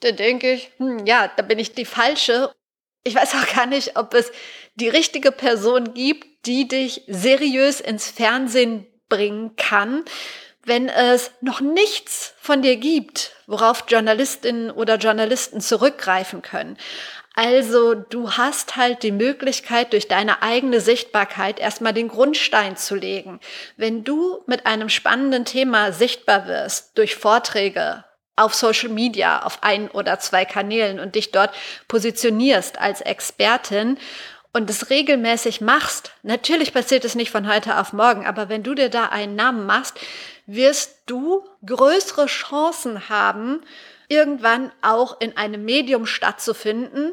dann 0.01 0.17
denke 0.17 0.53
ich, 0.53 0.71
hm, 0.77 1.07
ja, 1.07 1.31
da 1.35 1.45
bin 1.45 1.59
ich 1.59 1.73
die 1.73 1.87
falsche. 1.87 2.53
Ich 3.05 3.15
weiß 3.15 3.37
auch 3.37 3.55
gar 3.55 3.65
nicht, 3.65 3.97
ob 3.97 4.13
es 4.13 4.31
die 4.75 4.91
richtige 4.91 5.33
Person 5.33 5.95
gibt, 5.95 6.27
die 6.45 6.69
dich 6.69 7.05
seriös 7.07 7.81
ins 7.81 8.11
Fernsehen 8.11 8.87
bringen 9.09 9.57
kann, 9.57 10.05
wenn 10.65 10.89
es 10.89 11.31
noch 11.41 11.61
nichts 11.61 12.35
von 12.41 12.61
dir 12.61 12.77
gibt, 12.77 13.33
worauf 13.47 13.85
Journalistinnen 13.89 14.71
oder 14.71 14.97
Journalisten 14.97 15.61
zurückgreifen 15.61 16.43
können. 16.43 16.77
Also 17.35 17.95
du 17.95 18.33
hast 18.33 18.77
halt 18.77 19.03
die 19.03 19.13
Möglichkeit, 19.13 19.93
durch 19.93 20.09
deine 20.09 20.43
eigene 20.43 20.81
Sichtbarkeit 20.81 21.61
erstmal 21.61 21.93
den 21.93 22.09
Grundstein 22.09 22.77
zu 22.77 22.95
legen. 22.95 23.41
Wenn 23.77 24.05
du 24.05 24.43
mit 24.47 24.67
einem 24.67 24.89
spannenden 24.89 25.45
Thema 25.45 25.93
sichtbar 25.93 26.49
wirst, 26.49 26.97
durch 26.97 27.15
Vorträge, 27.15 28.05
auf 28.37 28.55
Social 28.55 28.91
Media, 28.91 29.43
auf 29.43 29.63
ein 29.63 29.91
oder 29.91 30.19
zwei 30.19 30.45
Kanälen 30.45 31.01
und 31.01 31.15
dich 31.15 31.33
dort 31.33 31.55
positionierst 31.89 32.79
als 32.79 33.01
Expertin 33.01 33.99
und 34.57 34.71
es 34.71 34.89
regelmäßig 34.89 35.61
machst, 35.61 36.13
natürlich 36.23 36.73
passiert 36.73 37.05
es 37.05 37.15
nicht 37.15 37.31
von 37.31 37.47
heute 37.47 37.79
auf 37.79 37.93
morgen, 37.93 38.25
aber 38.25 38.49
wenn 38.49 38.63
du 38.63 38.75
dir 38.75 38.89
da 38.89 39.05
einen 39.05 39.37
Namen 39.37 39.67
machst, 39.67 40.01
wirst 40.47 41.01
du 41.05 41.45
größere 41.67 42.25
Chancen 42.25 43.11
haben, 43.11 43.61
irgendwann 44.09 44.73
auch 44.81 45.21
in 45.21 45.37
einem 45.37 45.67
Medium 45.67 46.07
stattzufinden 46.07 47.13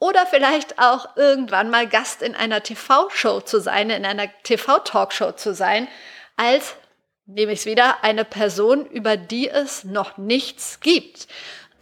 oder 0.00 0.26
vielleicht 0.26 0.78
auch 0.78 1.16
irgendwann 1.16 1.70
mal 1.70 1.88
Gast 1.88 2.20
in 2.20 2.34
einer 2.34 2.62
TV-Show 2.62 3.40
zu 3.40 3.58
sein, 3.58 3.88
in 3.88 4.04
einer 4.04 4.28
TV-Talkshow 4.42 5.32
zu 5.32 5.54
sein, 5.54 5.88
als, 6.36 6.74
nehme 7.24 7.52
ich 7.52 7.60
es 7.60 7.66
wieder, 7.66 8.04
eine 8.04 8.26
Person, 8.26 8.84
über 8.84 9.16
die 9.16 9.48
es 9.48 9.84
noch 9.84 10.18
nichts 10.18 10.80
gibt 10.80 11.26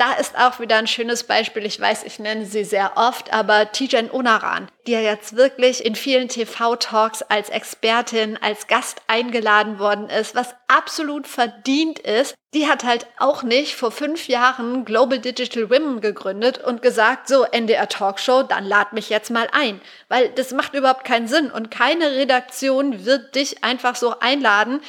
da 0.01 0.15
ist 0.15 0.35
auch 0.39 0.61
wieder 0.61 0.77
ein 0.77 0.87
schönes 0.87 1.25
Beispiel. 1.25 1.67
Ich 1.67 1.79
weiß, 1.79 2.05
ich 2.05 2.19
nenne 2.19 2.47
sie 2.47 2.65
sehr 2.65 2.93
oft, 2.97 3.35
aber 3.35 3.71
Tijen 3.71 4.11
Onaran, 4.11 4.69
die 4.87 4.93
ja 4.93 5.01
jetzt 5.01 5.37
wirklich 5.37 5.85
in 5.85 5.95
vielen 5.95 6.29
TV-Talks 6.29 7.21
als 7.21 7.51
Expertin, 7.51 8.39
als 8.41 8.67
Gast 8.67 9.03
eingeladen 9.09 9.79
worden 9.79 10.09
ist, 10.09 10.35
was 10.35 10.55
absolut 10.69 11.27
verdient 11.27 11.99
ist. 11.99 12.35
Die 12.55 12.67
hat 12.67 12.83
halt 12.83 13.07
auch 13.19 13.43
nicht 13.43 13.75
vor 13.75 13.91
fünf 13.91 14.27
Jahren 14.27 14.87
Global 14.87 15.19
Digital 15.19 15.69
Women 15.69 16.01
gegründet 16.01 16.57
und 16.57 16.81
gesagt, 16.81 17.29
so 17.29 17.45
NDR 17.45 17.87
Talkshow, 17.87 18.43
dann 18.43 18.65
lad 18.65 18.95
mich 18.95 19.11
jetzt 19.11 19.31
mal 19.31 19.49
ein. 19.53 19.83
Weil 20.09 20.31
das 20.31 20.53
macht 20.53 20.75
überhaupt 20.75 21.05
keinen 21.05 21.29
Sinn 21.29 21.51
und 21.51 21.71
keine 21.71 22.13
Redaktion 22.13 23.05
wird 23.05 23.35
dich 23.35 23.63
einfach 23.63 23.97
so 23.97 24.19
einladen, 24.19 24.81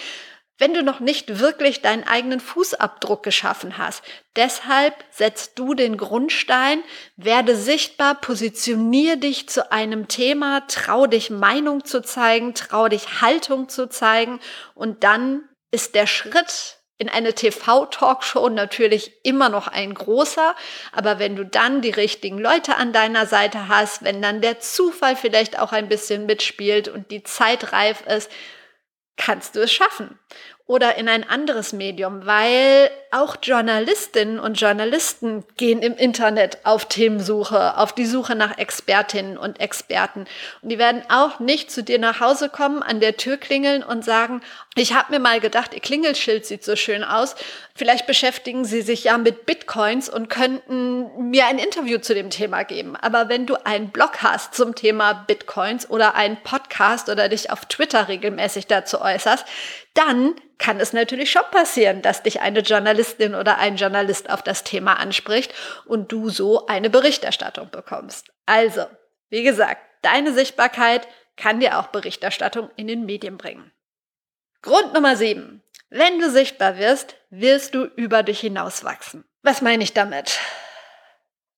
wenn 0.62 0.76
du 0.76 0.84
noch 0.84 1.00
nicht 1.00 1.40
wirklich 1.40 1.82
deinen 1.82 2.04
eigenen 2.08 2.40
Fußabdruck 2.40 3.24
geschaffen 3.24 3.80
hast. 3.80 4.04
Deshalb 4.36 4.94
setzt 5.10 5.58
du 5.58 5.74
den 5.74 5.98
Grundstein, 5.98 6.84
werde 7.16 7.56
sichtbar, 7.56 8.14
positionier 8.14 9.16
dich 9.16 9.50
zu 9.50 9.72
einem 9.72 10.08
Thema, 10.08 10.62
trau 10.68 11.08
dich 11.08 11.32
Meinung 11.32 11.84
zu 11.84 12.04
zeigen, 12.04 12.54
trau 12.54 12.90
dich 12.90 13.22
Haltung 13.22 13.70
zu 13.70 13.90
zeigen 13.90 14.40
und 14.76 15.04
dann 15.04 15.50
ist 15.72 15.96
der 15.96 16.06
Schritt 16.06 16.78
in 17.00 17.10
eine 17.10 17.34
TV-Talkshow 17.34 18.48
natürlich 18.50 19.14
immer 19.24 19.50
noch 19.50 19.68
ein 19.68 19.96
großer, 19.96 20.56
aber 20.92 21.18
wenn 21.18 21.36
du 21.36 21.44
dann 21.44 21.82
die 21.82 21.90
richtigen 21.90 22.38
Leute 22.38 22.76
an 22.76 22.94
deiner 22.94 23.26
Seite 23.26 23.68
hast, 23.68 24.04
wenn 24.04 24.22
dann 24.22 24.42
der 24.42 24.60
Zufall 24.60 25.16
vielleicht 25.16 25.58
auch 25.58 25.72
ein 25.72 25.90
bisschen 25.90 26.28
mitspielt 26.28 26.88
und 26.88 27.10
die 27.10 27.24
Zeit 27.24 27.74
reif 27.74 28.06
ist, 28.06 28.30
kannst 29.22 29.56
du 29.56 29.60
es 29.62 29.72
schaffen 29.72 30.20
oder 30.72 30.96
in 30.96 31.10
ein 31.10 31.30
anderes 31.30 31.74
Medium, 31.74 32.26
weil 32.26 32.90
auch 33.12 33.36
Journalistinnen 33.44 34.40
und 34.40 34.54
Journalisten 34.54 35.44
gehen 35.58 35.82
im 35.82 35.98
Internet 35.98 36.60
auf 36.64 36.86
Themensuche, 36.86 37.78
auf 37.78 37.92
die 37.92 38.06
Suche 38.06 38.36
nach 38.36 38.58
Expertinnen 38.58 39.38
und 39.38 39.60
Experten. 39.60 40.28
Und 40.62 40.70
die 40.70 40.80
werden 40.80 41.04
auch 41.10 41.42
nicht 41.42 41.72
zu 41.72 41.84
dir 41.84 42.00
nach 42.00 42.22
Hause 42.22 42.48
kommen, 42.48 42.84
an 42.84 43.02
der 43.02 43.18
Tür 43.18 43.36
klingeln 43.36 43.84
und 43.84 44.06
sagen, 44.06 44.40
ich 44.76 44.94
habe 44.94 45.12
mir 45.12 45.20
mal 45.20 45.42
gedacht, 45.42 45.74
ihr 45.74 45.82
Klingelschild 45.82 46.46
sieht 46.46 46.64
so 46.64 46.78
schön 46.78 47.04
aus. 47.04 47.36
Vielleicht 47.76 48.08
beschäftigen 48.08 48.64
sie 48.64 48.82
sich 48.82 49.04
ja 49.04 49.18
mit 49.18 49.46
Bitcoins 49.46 50.08
und 50.08 50.30
könnten 50.30 51.30
mir 51.30 51.48
ein 51.48 51.60
Interview 51.60 51.98
zu 51.98 52.14
dem 52.14 52.30
Thema 52.30 52.64
geben. 52.64 52.96
Aber 52.96 53.28
wenn 53.28 53.46
du 53.46 53.56
einen 53.66 53.90
Blog 53.90 54.24
hast 54.24 54.56
zum 54.56 54.74
Thema 54.74 55.26
Bitcoins 55.28 55.90
oder 55.90 56.16
einen 56.16 56.38
Podcast 56.38 57.10
oder 57.10 57.28
dich 57.28 57.52
auf 57.52 57.66
Twitter 57.66 58.08
regelmäßig 58.08 58.68
dazu 58.68 59.02
äußerst, 59.02 59.46
dann 59.94 60.36
kann 60.58 60.80
es 60.80 60.94
natürlich 60.94 61.32
schon 61.32 61.44
passieren, 61.52 62.02
dass 62.02 62.24
dich 62.24 62.42
eine 62.42 62.60
Journalistin 62.60 63.36
oder 63.36 63.58
ein 63.58 63.76
Journalist 63.76 64.30
auf 64.30 64.42
das 64.42 64.64
Thema 64.64 64.94
anspricht 64.94 65.54
und 65.86 66.12
du 66.12 66.30
so 66.30 66.68
eine 66.68 66.90
Berichterstattung 66.90 67.70
bekommst. 67.72 68.32
Also, 68.46 68.86
wie 69.30 69.44
gesagt, 69.44 69.82
deine 70.02 70.34
Sichtbarkeit 70.34 71.08
kann 71.36 71.60
dir 71.60 71.80
auch 71.80 71.88
Berichterstattung 71.88 72.70
in 72.76 72.88
den 72.88 73.06
Medien 73.06 73.38
bringen. 73.38 73.72
Grund 74.62 74.94
Nummer 74.94 75.16
sieben: 75.16 75.64
Wenn 75.90 76.20
du 76.20 76.30
sichtbar 76.30 76.78
wirst, 76.78 77.16
wirst 77.30 77.74
du 77.76 77.86
über 77.86 78.24
dich 78.24 78.40
hinauswachsen. 78.40 79.26
Was 79.42 79.62
meine 79.62 79.84
ich 79.84 79.94
damit? 79.94 80.40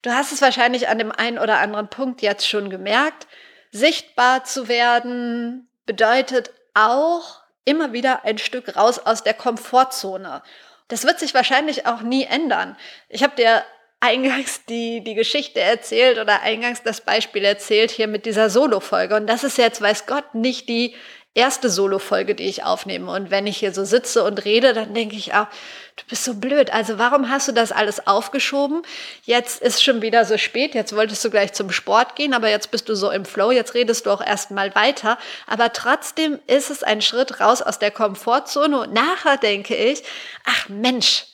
Du 0.02 0.12
hast 0.12 0.32
es 0.32 0.42
wahrscheinlich 0.42 0.88
an 0.88 0.98
dem 0.98 1.12
einen 1.12 1.40
oder 1.40 1.60
anderen 1.60 1.90
Punkt 1.90 2.22
jetzt 2.22 2.48
schon 2.48 2.70
gemerkt. 2.70 3.28
Sichtbar 3.72 4.44
zu 4.44 4.68
werden 4.68 5.70
bedeutet 5.86 6.52
auch, 6.74 7.43
immer 7.66 7.94
wieder 7.94 8.26
ein 8.26 8.38
Stück 8.38 8.76
raus 8.76 9.00
aus 9.00 9.24
der 9.24 9.34
Komfortzone. 9.34 10.44
Das 10.88 11.06
wird 11.06 11.20
sich 11.20 11.34
wahrscheinlich 11.34 11.86
auch 11.86 12.02
nie 12.02 12.26
ändern. 12.26 12.78
Ich 13.10 13.24
habe 13.24 13.36
dir 13.36 13.64
eingangs 14.00 14.66
die, 14.66 15.02
die 15.02 15.16
Geschichte 15.16 15.62
erzählt 15.62 16.20
oder 16.20 16.42
eingangs 16.42 16.84
das 16.84 17.02
Beispiel 17.02 17.46
erzählt 17.46 17.90
hier 17.90 18.08
mit 18.08 18.26
dieser 18.26 18.50
Solo-Folge. 18.50 19.16
Und 19.16 19.28
das 19.28 19.46
ist 19.46 19.58
jetzt, 19.58 19.82
weiß 19.82 20.06
Gott, 20.06 20.36
nicht 20.36 20.68
die 20.68 20.94
erste 21.36 21.70
Solo-Folge, 21.70 22.36
die 22.36 22.48
ich 22.48 22.64
aufnehme. 22.64 23.12
Und 23.12 23.32
wenn 23.32 23.48
ich 23.48 23.58
hier 23.58 23.74
so 23.74 23.84
sitze 23.84 24.24
und 24.24 24.46
rede, 24.46 24.74
dann 24.74 24.94
denke 24.94 25.16
ich 25.16 25.34
auch, 25.34 25.48
du 25.96 26.04
bist 26.08 26.24
so 26.24 26.36
blöd. 26.36 26.72
Also 26.72 27.00
warum 27.00 27.30
hast 27.30 27.48
du 27.48 27.52
das 27.52 27.72
alles 27.72 28.06
aufgeschoben? 28.06 28.84
Jetzt 29.24 29.62
ist 29.62 29.84
schon 29.84 30.02
wieder 30.02 30.26
so 30.26 30.38
spät. 30.38 30.76
Jetzt 30.76 30.96
wolltest 30.96 31.26
du 31.26 31.32
gleich 31.32 31.54
zum 31.54 31.72
Sport 31.72 32.16
gehen, 32.16 32.34
aber 32.34 32.50
jetzt 32.50 32.70
bist 32.70 32.88
du 32.88 32.96
so 32.96 33.10
im 33.10 33.26
Flow. 33.26 33.52
Jetzt 33.52 33.74
redest 33.74 34.06
du 34.06 34.12
auch 34.12 34.22
erstmal 34.26 34.76
weiter. 34.76 35.18
Aber 35.48 35.74
trotzdem 35.74 36.40
ist 36.46 36.70
es 36.70 36.84
ein 36.84 37.02
Schritt 37.02 37.40
raus 37.40 37.62
aus 37.62 37.80
der 37.80 37.92
Komfortzone. 37.92 38.82
Und 38.82 38.94
nachher 38.94 39.38
denke 39.38 39.76
ich, 39.76 40.04
ach 40.46 40.70
Mensch, 40.70 41.26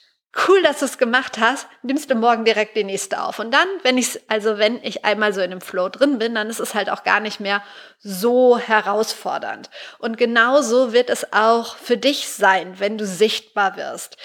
cool, 0.46 0.62
dass 0.62 0.78
du 0.78 0.84
es 0.84 0.98
gemacht 0.98 1.38
hast, 1.38 1.66
nimmst 1.82 2.10
du 2.10 2.14
morgen 2.14 2.44
direkt 2.44 2.76
die 2.76 2.84
nächste 2.84 3.22
auf. 3.22 3.38
Und 3.38 3.52
dann, 3.52 3.66
wenn 3.82 3.98
ich, 3.98 4.20
also 4.28 4.58
wenn 4.58 4.82
ich 4.82 5.04
einmal 5.04 5.32
so 5.32 5.40
in 5.40 5.50
dem 5.50 5.60
Flow 5.60 5.88
drin 5.88 6.18
bin, 6.18 6.34
dann 6.34 6.48
ist 6.48 6.60
es 6.60 6.74
halt 6.74 6.88
auch 6.88 7.02
gar 7.02 7.20
nicht 7.20 7.40
mehr 7.40 7.62
so 7.98 8.58
herausfordernd. 8.58 9.70
Und 9.98 10.18
genauso 10.18 10.92
wird 10.92 11.10
es 11.10 11.32
auch 11.32 11.76
für 11.76 11.96
dich 11.96 12.28
sein, 12.28 12.78
wenn 12.78 12.96
du 12.96 13.06
sichtbar 13.06 13.76
wirst. 13.76 14.16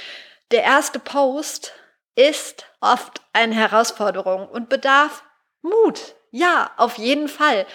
Der 0.52 0.64
erste 0.64 1.00
Post 1.00 1.74
ist 2.16 2.66
oft 2.82 3.22
eine 3.34 3.56
Herausforderung 3.56 4.48
und 4.48 4.70
bedarf 4.70 5.24
Mut. 5.62 6.16
Ja, 6.30 6.72
auf 6.78 6.98
jeden 6.98 7.28
Fall. 7.28 7.66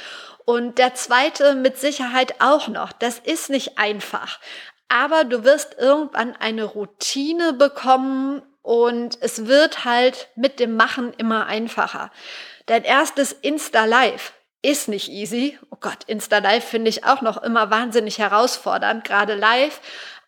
Und 0.45 0.79
der 0.79 0.95
zweite 0.95 1.55
mit 1.55 1.79
Sicherheit 1.79 2.41
auch 2.41 2.69
noch. 2.69 2.93
Das 2.93 3.19
ist 3.19 3.51
nicht 3.51 3.79
einfach 3.79 4.39
aber 4.91 5.25
du 5.25 5.45
wirst 5.45 5.77
irgendwann 5.79 6.37
eine 6.37 6.65
Routine 6.65 7.55
bekommen 7.55 8.43
und 8.63 9.17
es 9.21 9.47
wird 9.47 9.85
halt 9.85 10.29
mit 10.37 10.61
dem 10.61 10.77
Machen 10.77 11.15
immer 11.17 11.47
einfacher. 11.47 12.11
Dein 12.67 12.85
erstes 12.85 13.33
Insta 13.33 13.85
Live 13.87 14.35
ist 14.63 14.89
nicht 14.89 15.09
easy. 15.09 15.59
Oh 15.71 15.77
Gott, 15.81 16.05
Insta 16.07 16.39
Live 16.39 16.65
finde 16.65 16.91
ich 16.91 17.05
auch 17.05 17.23
noch 17.23 17.43
immer 17.43 17.71
wahnsinnig 17.71 18.19
herausfordernd, 18.19 19.05
gerade 19.05 19.35
live. 19.35 19.81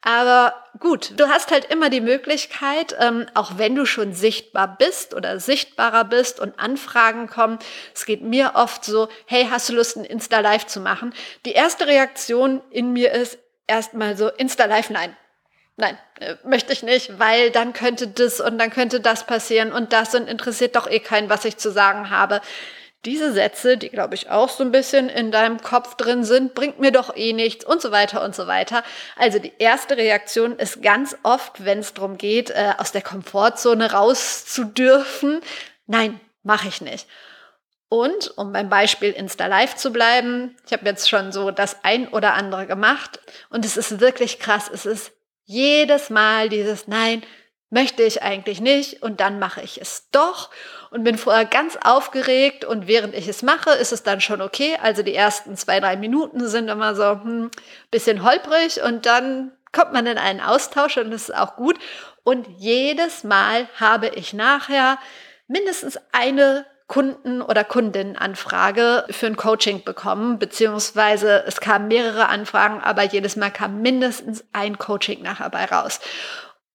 Aber 0.05 0.55
gut, 0.81 1.12
du 1.16 1.29
hast 1.29 1.53
halt 1.53 1.66
immer 1.66 1.88
die 1.88 2.01
Möglichkeit, 2.01 2.96
ähm, 2.98 3.27
auch 3.35 3.53
wenn 3.57 3.77
du 3.77 3.87
schon 3.87 4.12
sichtbar 4.14 4.77
bist 4.77 5.14
oder 5.14 5.38
sichtbarer 5.38 6.05
bist 6.05 6.40
und 6.40 6.59
Anfragen 6.59 7.29
kommen. 7.29 7.61
Es 7.94 8.05
geht 8.05 8.22
mir 8.22 8.53
oft 8.55 8.85
so, 8.85 9.09
hey, 9.27 9.46
hast 9.48 9.68
du 9.68 9.75
Lust, 9.75 9.96
ein 9.96 10.05
Insta 10.05 10.40
Live 10.40 10.66
zu 10.66 10.81
machen? 10.81 11.14
Die 11.46 11.53
erste 11.53 11.87
Reaktion 11.87 12.62
in 12.70 12.92
mir 12.92 13.12
ist, 13.12 13.38
erstmal 13.66 14.16
so 14.16 14.29
Insta-Live, 14.29 14.90
nein. 14.90 15.16
Nein, 15.77 15.98
äh, 16.20 16.35
möchte 16.44 16.72
ich 16.72 16.83
nicht, 16.83 17.18
weil 17.18 17.51
dann 17.51 17.72
könnte 17.72 18.07
das 18.07 18.40
und 18.40 18.59
dann 18.59 18.70
könnte 18.70 19.01
das 19.01 19.27
passieren 19.27 19.72
und 19.72 19.92
das 19.92 20.14
und 20.14 20.29
interessiert 20.29 20.77
doch 20.77 20.88
eh 20.88 21.01
keinen, 21.01 21.31
was 21.31 21.44
ich 21.44 21.57
zu 21.57 21.70
sagen 21.70 22.11
habe. 22.11 22.42
Diese 23.05 23.33
Sätze, 23.33 23.79
die 23.79 23.88
glaube 23.88 24.14
ich 24.14 24.31
auch 24.31 24.48
so 24.48 24.62
ein 24.62 24.70
bisschen 24.70 25.09
in 25.09 25.33
deinem 25.33 25.61
Kopf 25.61 25.96
drin 25.96 26.22
sind, 26.25 26.55
bringt 26.55 26.79
mir 26.79 26.92
doch 26.92 27.16
eh 27.16 27.33
nichts 27.33 27.64
und 27.64 27.83
so 27.83 27.90
weiter 27.90 28.22
und 28.22 28.35
so 28.35 28.46
weiter. 28.46 28.85
Also 29.16 29.38
die 29.38 29.53
erste 29.59 29.96
Reaktion 29.96 30.57
ist 30.57 30.83
ganz 30.83 31.16
oft, 31.22 31.64
wenn 31.64 31.81
es 31.81 31.94
darum 31.94 32.18
geht, 32.18 32.51
äh, 32.51 32.75
aus 32.79 32.92
der 32.92 33.03
Komfortzone 33.03 33.92
raus 33.92 34.44
zu 34.44 34.64
dürfen, 34.64 35.40
nein, 35.87 36.20
mache 36.44 36.68
ich 36.68 36.81
nicht. 36.81 37.09
Und 37.92 38.38
um 38.38 38.55
beim 38.55 38.70
Beispiel 38.70 39.11
Insta 39.11 39.48
Live 39.48 39.76
zu 39.76 39.92
bleiben, 39.92 40.57
ich 40.64 40.72
habe 40.72 40.87
jetzt 40.87 41.11
schon 41.11 41.31
so 41.31 41.50
das 41.50 41.85
ein 41.85 42.09
oder 42.09 42.33
andere 42.33 42.66
gemacht 42.66 43.20
und 43.50 43.66
es 43.66 43.76
ist 43.76 44.00
wirklich 44.00 44.38
krass. 44.38 44.70
Es 44.72 44.87
ist 44.87 45.12
jedes 45.44 46.09
Mal 46.09 46.48
dieses 46.48 46.88
Nein, 46.88 47.22
möchte 47.68 48.02
ich 48.02 48.22
eigentlich 48.22 48.62
nicht 48.62 49.02
und 49.02 49.20
dann 49.20 49.38
mache 49.38 49.61
ich 49.61 49.78
es 49.78 50.09
doch 50.11 50.48
und 50.90 51.05
bin 51.05 51.18
vorher 51.18 51.44
ganz 51.44 51.76
aufgeregt 51.85 52.64
und 52.64 52.87
während 52.87 53.14
ich 53.14 53.28
es 53.28 53.42
mache, 53.42 53.72
ist 53.72 53.92
es 53.92 54.02
dann 54.02 54.22
schon 54.22 54.40
okay. 54.40 54.78
Also 54.81 55.02
die 55.02 55.14
ersten 55.14 55.55
zwei, 55.59 55.78
drei 55.78 55.98
Minuten 55.98 56.48
sind 56.48 56.68
immer 56.68 56.94
so 56.94 57.11
hm, 57.11 57.50
bisschen 57.90 58.22
holprig 58.22 58.83
und 58.83 59.05
dann 59.05 59.52
kommt 59.70 59.92
man 59.92 60.07
in 60.07 60.16
einen 60.16 60.40
Austausch 60.40 60.96
und 60.96 61.11
das 61.11 61.28
ist 61.28 61.37
auch 61.37 61.57
gut. 61.57 61.78
Und 62.24 62.46
jedes 62.57 63.22
Mal 63.22 63.68
habe 63.78 64.09
ich 64.09 64.33
nachher 64.33 64.96
mindestens 65.46 65.98
eine 66.12 66.64
Kunden- 66.92 67.40
oder 67.40 67.64
Kundinnenanfrage 67.64 69.07
für 69.09 69.24
ein 69.24 69.37
Coaching 69.37 69.83
bekommen, 69.83 70.38
beziehungsweise 70.38 71.42
es 71.46 71.59
kamen 71.59 71.88
mehrere 71.88 72.28
Anfragen, 72.28 72.83
aber 72.83 73.02
jedes 73.02 73.35
Mal 73.35 73.50
kam 73.50 73.81
mindestens 73.81 74.44
ein 74.52 74.76
Coaching 74.76 75.22
nachher 75.22 75.48
bei 75.48 75.64
raus. 75.64 76.00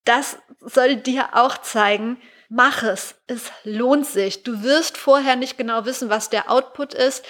Das 0.06 0.40
soll 0.60 0.96
dir 0.96 1.30
auch 1.34 1.60
zeigen, 1.60 2.20
mach 2.50 2.82
es. 2.82 3.14
Es 3.28 3.52
lohnt 3.64 4.08
sich. 4.08 4.42
Du 4.42 4.64
wirst 4.64 4.98
vorher 4.98 5.36
nicht 5.36 5.56
genau 5.56 5.86
wissen, 5.86 6.10
was 6.10 6.32
der 6.32 6.50
Output 6.50 6.96
ist, 6.96 7.24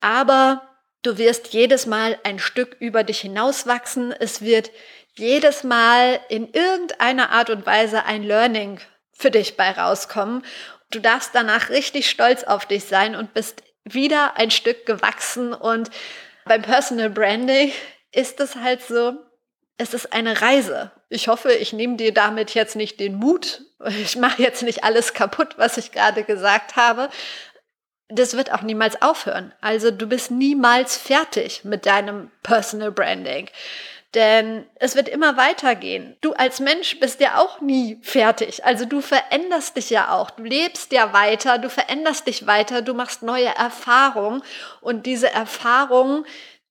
aber 0.00 0.62
du 1.02 1.18
wirst 1.18 1.48
jedes 1.48 1.86
Mal 1.86 2.20
ein 2.22 2.38
Stück 2.38 2.76
über 2.78 3.02
dich 3.02 3.18
hinauswachsen. 3.18 4.12
Es 4.12 4.42
wird 4.42 4.70
jedes 5.14 5.64
Mal 5.64 6.20
in 6.28 6.48
irgendeiner 6.52 7.30
Art 7.30 7.50
und 7.50 7.66
Weise 7.66 8.04
ein 8.04 8.22
Learning 8.22 8.78
für 9.10 9.32
dich 9.32 9.56
bei 9.56 9.72
rauskommen. 9.72 10.44
Du 10.90 11.00
darfst 11.00 11.30
danach 11.34 11.70
richtig 11.70 12.08
stolz 12.08 12.44
auf 12.44 12.66
dich 12.66 12.84
sein 12.84 13.14
und 13.14 13.34
bist 13.34 13.62
wieder 13.84 14.36
ein 14.36 14.50
Stück 14.50 14.86
gewachsen. 14.86 15.52
Und 15.52 15.90
beim 16.44 16.62
Personal 16.62 17.10
Branding 17.10 17.72
ist 18.12 18.40
es 18.40 18.56
halt 18.56 18.82
so, 18.82 19.14
es 19.76 19.94
ist 19.94 20.12
eine 20.12 20.40
Reise. 20.40 20.90
Ich 21.08 21.28
hoffe, 21.28 21.52
ich 21.52 21.72
nehme 21.72 21.96
dir 21.96 22.12
damit 22.12 22.54
jetzt 22.54 22.76
nicht 22.76 23.00
den 23.00 23.14
Mut. 23.14 23.62
Ich 24.00 24.16
mache 24.16 24.42
jetzt 24.42 24.62
nicht 24.62 24.82
alles 24.82 25.14
kaputt, 25.14 25.54
was 25.56 25.76
ich 25.76 25.92
gerade 25.92 26.24
gesagt 26.24 26.76
habe. 26.76 27.08
Das 28.08 28.36
wird 28.36 28.52
auch 28.52 28.62
niemals 28.62 29.00
aufhören. 29.02 29.52
Also 29.60 29.90
du 29.90 30.06
bist 30.06 30.30
niemals 30.30 30.96
fertig 30.96 31.64
mit 31.64 31.86
deinem 31.86 32.30
Personal 32.42 32.90
Branding. 32.90 33.48
Denn 34.14 34.66
es 34.76 34.96
wird 34.96 35.08
immer 35.08 35.36
weitergehen. 35.36 36.16
Du 36.22 36.32
als 36.32 36.60
Mensch 36.60 36.98
bist 36.98 37.20
ja 37.20 37.36
auch 37.36 37.60
nie 37.60 37.98
fertig. 38.02 38.64
Also 38.64 38.86
du 38.86 39.02
veränderst 39.02 39.76
dich 39.76 39.90
ja 39.90 40.14
auch. 40.14 40.30
Du 40.30 40.44
lebst 40.44 40.92
ja 40.92 41.12
weiter, 41.12 41.58
du 41.58 41.68
veränderst 41.68 42.26
dich 42.26 42.46
weiter, 42.46 42.80
du 42.80 42.94
machst 42.94 43.22
neue 43.22 43.54
Erfahrungen. 43.54 44.42
Und 44.80 45.04
diese 45.04 45.30
Erfahrungen, 45.30 46.24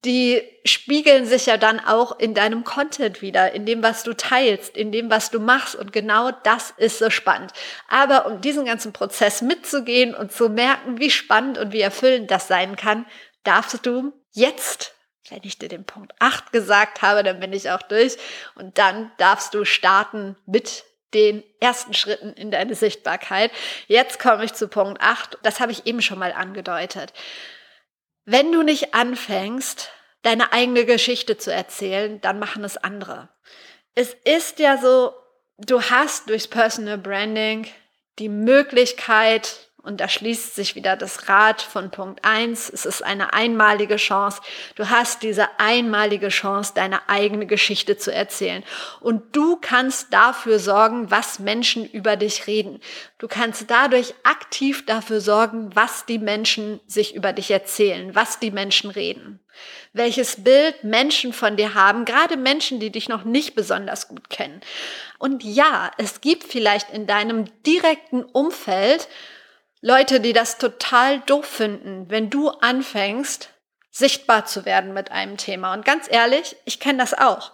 die 0.04 0.42
spiegeln 0.66 1.28
sich 1.28 1.46
ja 1.46 1.58
dann 1.58 1.80
auch 1.80 2.18
in 2.18 2.34
deinem 2.34 2.64
Content 2.64 3.22
wieder, 3.22 3.52
in 3.52 3.68
dem, 3.68 3.84
was 3.84 4.02
du 4.02 4.14
teilst, 4.14 4.76
in 4.76 4.92
dem, 4.92 5.12
was 5.12 5.30
du 5.30 5.40
machst. 5.40 5.76
Und 5.76 5.94
genau 5.94 6.32
das 6.32 6.74
ist 6.78 6.98
so 6.98 7.12
spannend. 7.12 7.52
Aber 7.88 8.26
um 8.26 8.42
diesen 8.42 8.66
ganzen 8.66 8.94
Prozess 8.94 9.44
mitzugehen 9.44 10.16
und 10.16 10.32
zu 10.32 10.50
merken, 10.50 10.98
wie 10.98 11.12
spannend 11.12 11.60
und 11.60 11.72
wie 11.72 11.82
erfüllend 11.82 12.32
das 12.32 12.48
sein 12.48 12.76
kann, 12.76 13.06
darfst 13.44 13.86
du 13.86 14.12
jetzt 14.32 14.97
Wenn 15.30 15.42
ich 15.44 15.58
dir 15.58 15.70
den 15.70 15.86
Punkt 15.86 16.14
8 16.20 16.52
gesagt 16.52 17.02
habe, 17.02 17.24
dann 17.24 17.40
bin 17.40 17.54
ich 17.54 17.70
auch 17.70 17.82
durch. 17.82 18.18
Und 18.56 18.78
dann 18.78 19.12
darfst 19.18 19.54
du 19.54 19.66
starten 19.66 20.38
mit 20.46 20.86
den 21.14 21.44
ersten 21.60 21.94
Schritten 21.94 22.34
in 22.34 22.52
deine 22.52 22.76
Sichtbarkeit. 22.76 23.52
Jetzt 23.88 24.20
komme 24.20 24.46
ich 24.46 24.54
zu 24.54 24.68
Punkt 24.68 25.02
8. 25.02 25.38
Das 25.44 25.60
habe 25.60 25.72
ich 25.72 25.86
eben 25.86 26.02
schon 26.02 26.20
mal 26.20 26.34
angedeutet. 26.34 27.14
Wenn 28.26 28.52
du 28.52 28.62
nicht 28.62 28.94
anfängst, 28.94 29.90
deine 30.22 30.52
eigene 30.52 30.86
Geschichte 30.86 31.38
zu 31.38 31.54
erzählen, 31.54 32.20
dann 32.22 32.40
machen 32.40 32.64
es 32.64 32.78
andere. 32.78 33.30
Es 33.96 34.14
ist 34.26 34.60
ja 34.60 34.78
so, 34.78 35.14
du 35.58 35.82
hast 35.82 36.30
durchs 36.30 36.48
Personal 36.48 36.98
Branding 36.98 37.68
die 38.20 38.30
Möglichkeit, 38.30 39.67
und 39.88 40.02
da 40.02 40.10
schließt 40.10 40.54
sich 40.54 40.76
wieder 40.76 40.98
das 40.98 41.30
Rad 41.30 41.62
von 41.62 41.92
Punkt 41.92 42.26
eins. 42.26 42.70
Es 42.70 42.86
ist 42.86 43.02
eine 43.02 43.34
einmalige 43.34 43.96
Chance. 43.96 44.42
Du 44.76 44.90
hast 44.90 45.24
diese 45.24 45.48
einmalige 45.60 46.28
Chance, 46.28 46.74
deine 46.76 47.08
eigene 47.08 47.46
Geschichte 47.46 47.98
zu 47.98 48.14
erzählen. 48.14 48.66
Und 49.00 49.34
du 49.36 49.56
kannst 49.56 50.12
dafür 50.12 50.60
sorgen, 50.60 51.10
was 51.10 51.40
Menschen 51.40 51.90
über 51.90 52.18
dich 52.18 52.48
reden. 52.48 52.82
Du 53.18 53.30
kannst 53.30 53.72
dadurch 53.72 54.14
aktiv 54.24 54.86
dafür 54.86 55.22
sorgen, 55.22 55.70
was 55.74 56.06
die 56.06 56.20
Menschen 56.20 56.82
sich 56.86 57.16
über 57.16 57.32
dich 57.32 57.50
erzählen, 57.50 58.14
was 58.14 58.40
die 58.40 58.52
Menschen 58.52 58.92
reden 58.92 59.40
welches 59.94 60.44
Bild 60.44 60.84
Menschen 60.84 61.34
von 61.34 61.58
dir 61.58 61.74
haben, 61.74 62.06
gerade 62.06 62.38
Menschen, 62.38 62.80
die 62.80 62.92
dich 62.92 63.10
noch 63.10 63.24
nicht 63.24 63.56
besonders 63.56 64.08
gut 64.08 64.30
kennen. 64.30 64.62
Und 65.18 65.44
ja, 65.44 65.92
es 65.98 66.22
gibt 66.22 66.44
vielleicht 66.44 66.92
in 66.92 67.08
deinem 67.08 67.46
direkten 67.64 68.24
Umfeld 68.24 69.08
Leute, 69.88 70.20
die 70.20 70.34
das 70.34 70.58
total 70.58 71.22
doof 71.22 71.46
finden, 71.46 72.10
wenn 72.10 72.30
du 72.30 72.50
anfängst, 72.50 73.52
sichtbar 73.90 74.44
zu 74.44 74.66
werden 74.66 74.94
mit 74.94 75.14
einem 75.14 75.38
Thema. 75.38 75.72
Und 75.72 75.86
ganz 75.86 76.08
ehrlich, 76.12 76.58
ich 76.66 76.82
kenne 76.82 76.98
das 76.98 77.14
auch. 77.14 77.54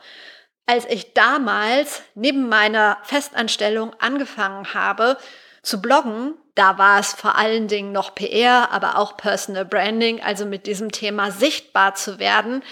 Als 0.65 0.85
ich 0.85 1.13
damals 1.13 2.01
neben 2.15 2.49
meiner 2.49 2.97
Festanstellung 3.03 3.95
angefangen 3.99 4.73
habe 4.73 5.17
zu 5.61 5.79
bloggen, 5.79 6.33
da 6.55 6.79
war 6.79 6.99
es 6.99 7.13
vor 7.13 7.37
allen 7.37 7.67
Dingen 7.67 7.91
noch 7.91 8.15
PR, 8.15 8.71
aber 8.71 8.97
auch 8.97 9.15
Personal 9.15 9.65
Branding, 9.65 10.19
also 10.19 10.47
mit 10.47 10.65
diesem 10.65 10.91
Thema 10.91 11.29
sichtbar 11.29 11.93
zu 11.93 12.17
werden 12.17 12.63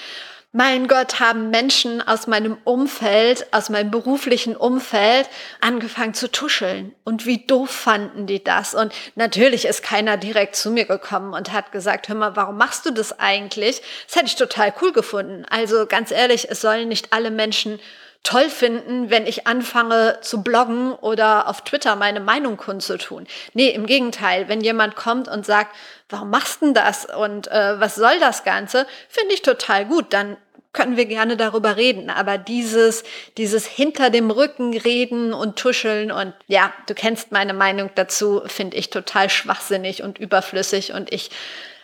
mein 0.53 0.89
Gott, 0.89 1.21
haben 1.21 1.49
Menschen 1.49 2.05
aus 2.05 2.27
meinem 2.27 2.57
Umfeld, 2.65 3.47
aus 3.53 3.69
meinem 3.69 3.89
beruflichen 3.89 4.57
Umfeld 4.57 5.29
angefangen 5.61 6.13
zu 6.13 6.29
tuscheln. 6.29 6.93
Und 7.05 7.25
wie 7.25 7.45
doof 7.45 7.69
fanden 7.69 8.27
die 8.27 8.43
das? 8.43 8.75
Und 8.75 8.93
natürlich 9.15 9.63
ist 9.63 9.81
keiner 9.81 10.17
direkt 10.17 10.57
zu 10.57 10.69
mir 10.71 10.85
gekommen 10.85 11.33
und 11.33 11.53
hat 11.53 11.71
gesagt, 11.71 12.09
hör 12.09 12.15
mal, 12.15 12.35
warum 12.35 12.57
machst 12.57 12.85
du 12.85 12.91
das 12.91 13.17
eigentlich? 13.17 13.81
Das 14.07 14.17
hätte 14.17 14.25
ich 14.25 14.35
total 14.35 14.73
cool 14.81 14.91
gefunden. 14.91 15.45
Also 15.49 15.85
ganz 15.85 16.11
ehrlich, 16.11 16.49
es 16.49 16.59
sollen 16.59 16.89
nicht 16.89 17.13
alle 17.13 17.31
Menschen 17.31 17.79
toll 18.23 18.49
finden, 18.49 19.09
wenn 19.09 19.25
ich 19.25 19.47
anfange 19.47 20.19
zu 20.21 20.43
bloggen 20.43 20.93
oder 20.93 21.47
auf 21.47 21.61
Twitter 21.61 21.95
meine 21.95 22.19
Meinung 22.19 22.57
kundzutun. 22.57 23.25
Nee, 23.53 23.69
im 23.69 23.87
Gegenteil, 23.87 24.47
wenn 24.47 24.61
jemand 24.61 24.95
kommt 24.95 25.27
und 25.27 25.45
sagt, 25.45 25.75
warum 26.12 26.30
machst 26.30 26.62
denn 26.62 26.74
das 26.74 27.06
und 27.06 27.47
äh, 27.47 27.80
was 27.80 27.95
soll 27.95 28.19
das 28.19 28.43
Ganze, 28.43 28.86
finde 29.10 29.34
ich 29.34 29.41
total 29.41 29.86
gut. 29.86 30.13
Dann 30.13 30.38
können 30.74 30.95
wir 30.95 31.06
gerne 31.06 31.38
darüber 31.38 31.76
reden. 31.76 32.10
Aber 32.10 32.38
dieses, 32.38 33.04
dieses 33.38 33.65
hinter 33.65 34.10
dem 34.10 34.32
Rücken 34.32 34.78
reden 34.78 35.34
und 35.34 35.58
tuscheln 35.58 36.12
und 36.12 36.34
ja, 36.47 36.74
du 36.88 36.93
kennst 36.93 37.32
meine 37.32 37.54
Meinung 37.54 37.89
dazu, 37.95 38.41
finde 38.45 38.78
ich 38.78 38.89
total 38.89 39.30
schwachsinnig 39.30 40.04
und 40.04 40.17
überflüssig 40.17 40.93
und 40.93 41.12
ich 41.12 41.30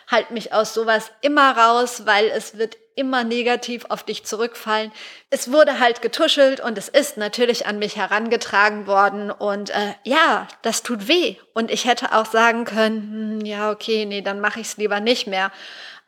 halte 0.06 0.32
mich 0.32 0.52
aus 0.54 0.72
sowas 0.72 1.10
immer 1.20 1.56
raus, 1.56 2.06
weil 2.06 2.26
es 2.28 2.56
wird 2.56 2.78
immer 2.98 3.24
negativ 3.24 3.86
auf 3.88 4.02
dich 4.02 4.24
zurückfallen. 4.24 4.92
Es 5.30 5.50
wurde 5.52 5.78
halt 5.78 6.02
getuschelt 6.02 6.60
und 6.60 6.76
es 6.76 6.88
ist 6.88 7.16
natürlich 7.16 7.66
an 7.66 7.78
mich 7.78 7.96
herangetragen 7.96 8.86
worden 8.86 9.30
und 9.30 9.70
äh, 9.70 9.94
ja, 10.04 10.48
das 10.62 10.82
tut 10.82 11.08
weh. 11.08 11.36
Und 11.54 11.70
ich 11.70 11.84
hätte 11.84 12.12
auch 12.12 12.26
sagen 12.26 12.64
können, 12.64 13.40
hm, 13.40 13.46
ja, 13.46 13.70
okay, 13.70 14.04
nee, 14.04 14.22
dann 14.22 14.40
mache 14.40 14.60
ich 14.60 14.66
es 14.66 14.76
lieber 14.76 15.00
nicht 15.00 15.26
mehr. 15.26 15.52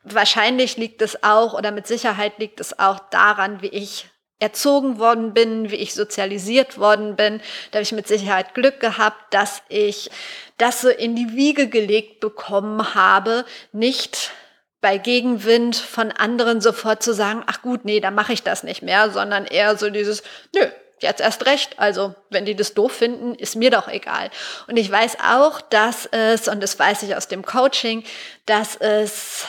Wahrscheinlich 0.03 0.77
liegt 0.77 1.01
es 1.01 1.23
auch 1.23 1.53
oder 1.53 1.71
mit 1.71 1.87
Sicherheit 1.87 2.37
liegt 2.37 2.59
es 2.59 2.77
auch 2.77 2.99
daran, 3.09 3.61
wie 3.61 3.67
ich 3.67 4.07
erzogen 4.41 4.97
worden 4.97 5.33
bin, 5.33 5.69
wie 5.69 5.75
ich 5.75 5.93
sozialisiert 5.93 6.79
worden 6.79 7.15
bin. 7.15 7.39
Da 7.69 7.77
habe 7.77 7.83
ich 7.83 7.91
mit 7.91 8.07
Sicherheit 8.07 8.55
Glück 8.55 8.79
gehabt, 8.79 9.33
dass 9.33 9.61
ich 9.69 10.09
das 10.57 10.81
so 10.81 10.89
in 10.89 11.15
die 11.15 11.35
Wiege 11.35 11.67
gelegt 11.67 12.19
bekommen 12.19 12.95
habe, 12.95 13.45
nicht 13.71 14.31
bei 14.81 14.97
Gegenwind 14.97 15.75
von 15.75 16.11
anderen 16.11 16.59
sofort 16.59 17.03
zu 17.03 17.13
sagen, 17.13 17.43
ach 17.45 17.61
gut, 17.61 17.85
nee, 17.85 17.99
dann 17.99 18.15
mache 18.15 18.33
ich 18.33 18.43
das 18.43 18.63
nicht 18.63 18.81
mehr, 18.81 19.11
sondern 19.11 19.45
eher 19.45 19.77
so 19.77 19.89
dieses, 19.91 20.23
nö, 20.55 20.65
jetzt 20.99 21.21
erst 21.21 21.45
recht. 21.45 21.79
Also, 21.79 22.15
wenn 22.29 22.45
die 22.45 22.55
das 22.55 22.73
doof 22.73 22.91
finden, 22.91 23.35
ist 23.35 23.55
mir 23.55 23.69
doch 23.69 23.87
egal. 23.87 24.31
Und 24.67 24.77
ich 24.77 24.91
weiß 24.91 25.17
auch, 25.23 25.61
dass 25.61 26.07
es, 26.07 26.47
und 26.47 26.61
das 26.61 26.77
weiß 26.77 27.03
ich 27.03 27.15
aus 27.15 27.27
dem 27.27 27.45
Coaching, 27.45 28.03
dass 28.45 28.75
es 28.75 29.45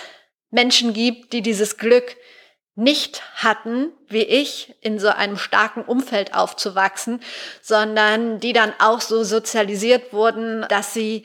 Menschen 0.51 0.93
gibt, 0.93 1.33
die 1.33 1.43
dieses 1.43 1.79
Glück 1.79 2.17
nicht 2.75 3.23
hatten, 3.37 3.93
wie 4.09 4.23
ich, 4.23 4.75
in 4.81 4.99
so 4.99 5.09
einem 5.09 5.37
starken 5.37 5.83
Umfeld 5.83 6.35
aufzuwachsen, 6.35 7.21
sondern 7.61 8.41
die 8.41 8.53
dann 8.53 8.73
auch 8.79 9.01
so 9.01 9.25
sozialisiert 9.25 10.13
wurden, 10.13 10.67
dass 10.69 10.95
sie 10.95 11.25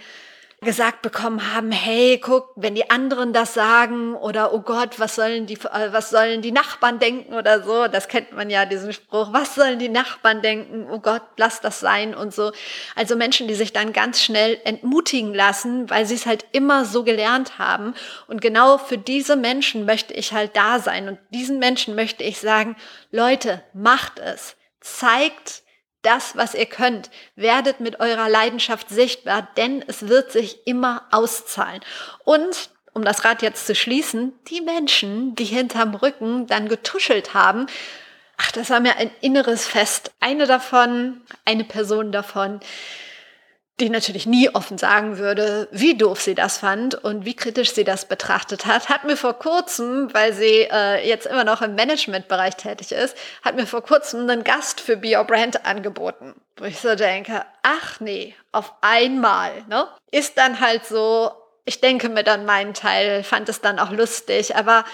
gesagt 0.62 1.04
bekommen 1.04 1.54
haben, 1.54 1.72
hey, 1.72 2.17
guck, 2.17 2.52
wenn 2.56 2.74
die 2.74 2.89
anderen 2.89 3.32
das 3.32 3.54
sagen 3.54 4.15
oder 4.15 4.54
oh 4.54 4.62
Gott, 4.62 5.00
was 5.00 5.13
sollen 5.13 5.46
die, 5.46 5.54
äh, 5.54 5.93
was 5.93 6.10
sollen 6.10 6.41
die 6.41 6.52
Nachbarn 6.52 6.98
denken 6.98 7.36
oder 7.36 7.62
so, 7.62 7.88
das 7.88 8.08
kennt 8.08 8.32
man 8.32 8.50
ja, 8.50 8.65
diesen 8.65 8.91
Spruch, 8.91 9.32
was 9.34 9.54
sollen 9.54 9.78
die 9.78 9.89
Nachbarn 9.89 10.41
denken, 10.41 10.88
oh 10.89 10.98
Gott, 10.98 11.22
lass 11.38 11.62
das 11.62 11.80
sein 11.80 12.15
und 12.15 12.34
so. 12.34 12.52
Also 12.96 13.15
Menschen, 13.15 13.48
die 13.48 13.54
sich 13.54 13.72
dann 13.72 13.93
ganz 13.93 14.24
schnell 14.24 14.60
entmutigen 14.63 15.32
lassen, 15.36 15.91
weil 15.91 16.08
sie 16.08 16.15
es 16.15 16.26
halt 16.26 16.43
immer 16.54 16.86
so 16.86 17.04
gelernt 17.04 17.60
haben. 17.60 17.93
Und 18.28 18.41
genau 18.41 18.80
für 18.80 18.98
diese 18.98 19.36
Menschen 19.36 19.86
möchte 19.86 20.15
ich 20.15 20.34
halt 20.34 20.56
da 20.56 20.80
sein 20.80 21.08
und 21.08 21.20
diesen 21.30 21.60
Menschen 21.60 21.93
möchte 21.93 22.24
ich 22.24 22.39
sagen, 22.39 22.76
Leute, 23.12 23.62
macht 23.74 24.17
es. 24.17 24.56
Zeigt 24.82 25.62
das, 26.02 26.36
was 26.36 26.54
ihr 26.54 26.66
könnt. 26.66 27.10
Werdet 27.36 27.80
mit 27.80 28.00
eurer 28.00 28.30
Leidenschaft 28.30 28.90
sichtbar, 28.90 29.48
denn 29.58 29.84
es 29.88 30.08
wird 30.08 30.32
sich 30.32 30.66
immer 30.66 31.04
auszahlen. 31.12 31.82
Und 32.24 32.70
um 32.94 33.04
das 33.04 33.24
Rad 33.26 33.42
jetzt 33.42 33.68
zu 33.68 33.76
schließen, 33.76 34.34
die 34.48 34.62
Menschen, 34.62 35.36
die 35.36 35.46
hinterm 35.46 35.94
Rücken 35.94 36.48
dann 36.48 36.68
getuschelt 36.68 37.34
haben, 37.34 37.68
ach, 38.38 38.52
das 38.52 38.70
war 38.70 38.80
mir 38.80 38.98
ein 38.98 39.12
inneres 39.22 39.68
Fest. 39.68 40.12
Eine 40.20 40.48
davon, 40.48 41.22
eine 41.46 41.64
Person 41.64 42.12
davon, 42.12 42.60
die 43.80 43.90
natürlich 43.90 44.26
nie 44.26 44.50
offen 44.50 44.80
sagen 44.80 45.20
würde, 45.20 45.68
wie 45.72 45.96
doof 45.96 46.20
sie 46.20 46.34
das 46.34 46.58
fand 46.58 46.96
und 46.96 47.26
wie 47.26 47.36
kritisch 47.36 47.74
sie 47.74 47.84
das 47.84 48.06
betrachtet 48.06 48.66
hat, 48.66 48.90
hat 48.90 49.04
mir 49.04 49.18
vor 49.18 49.38
kurzem, 49.38 50.12
weil 50.13 50.34
sie 50.34 50.68
äh, 50.72 51.08
jetzt 51.08 51.28
immer 51.28 51.44
noch 51.44 51.62
im 51.62 51.76
Managementbereich 51.76 52.56
tätig 52.56 52.92
ist, 52.92 53.16
hat 53.44 53.56
mir 53.56 53.68
vor 53.68 53.84
kurzem 53.84 54.28
einen 54.28 54.44
Gast 54.44 54.82
für 54.82 54.98
Be 54.98 55.16
Your 55.16 55.26
Brand 55.26 55.66
angeboten. 55.66 56.34
Wo 56.56 56.66
ich 56.66 56.80
so 56.80 56.96
denke, 56.96 57.46
ach 57.62 58.00
nee, 58.00 58.34
auf 58.52 58.74
einmal, 58.82 59.52
ne? 59.70 59.88
Ist 60.10 60.40
dann 60.40 60.60
halt 60.60 60.88
so, 60.88 61.32
ich 61.66 61.80
denke 61.80 62.10
mir 62.10 62.24
dann 62.24 62.46
meinen 62.46 62.74
Teil, 62.74 63.24
fand 63.24 63.48
es 63.48 63.62
dann 63.62 63.78
auch 63.78 63.92
lustig, 63.92 64.56
aber 64.56 64.86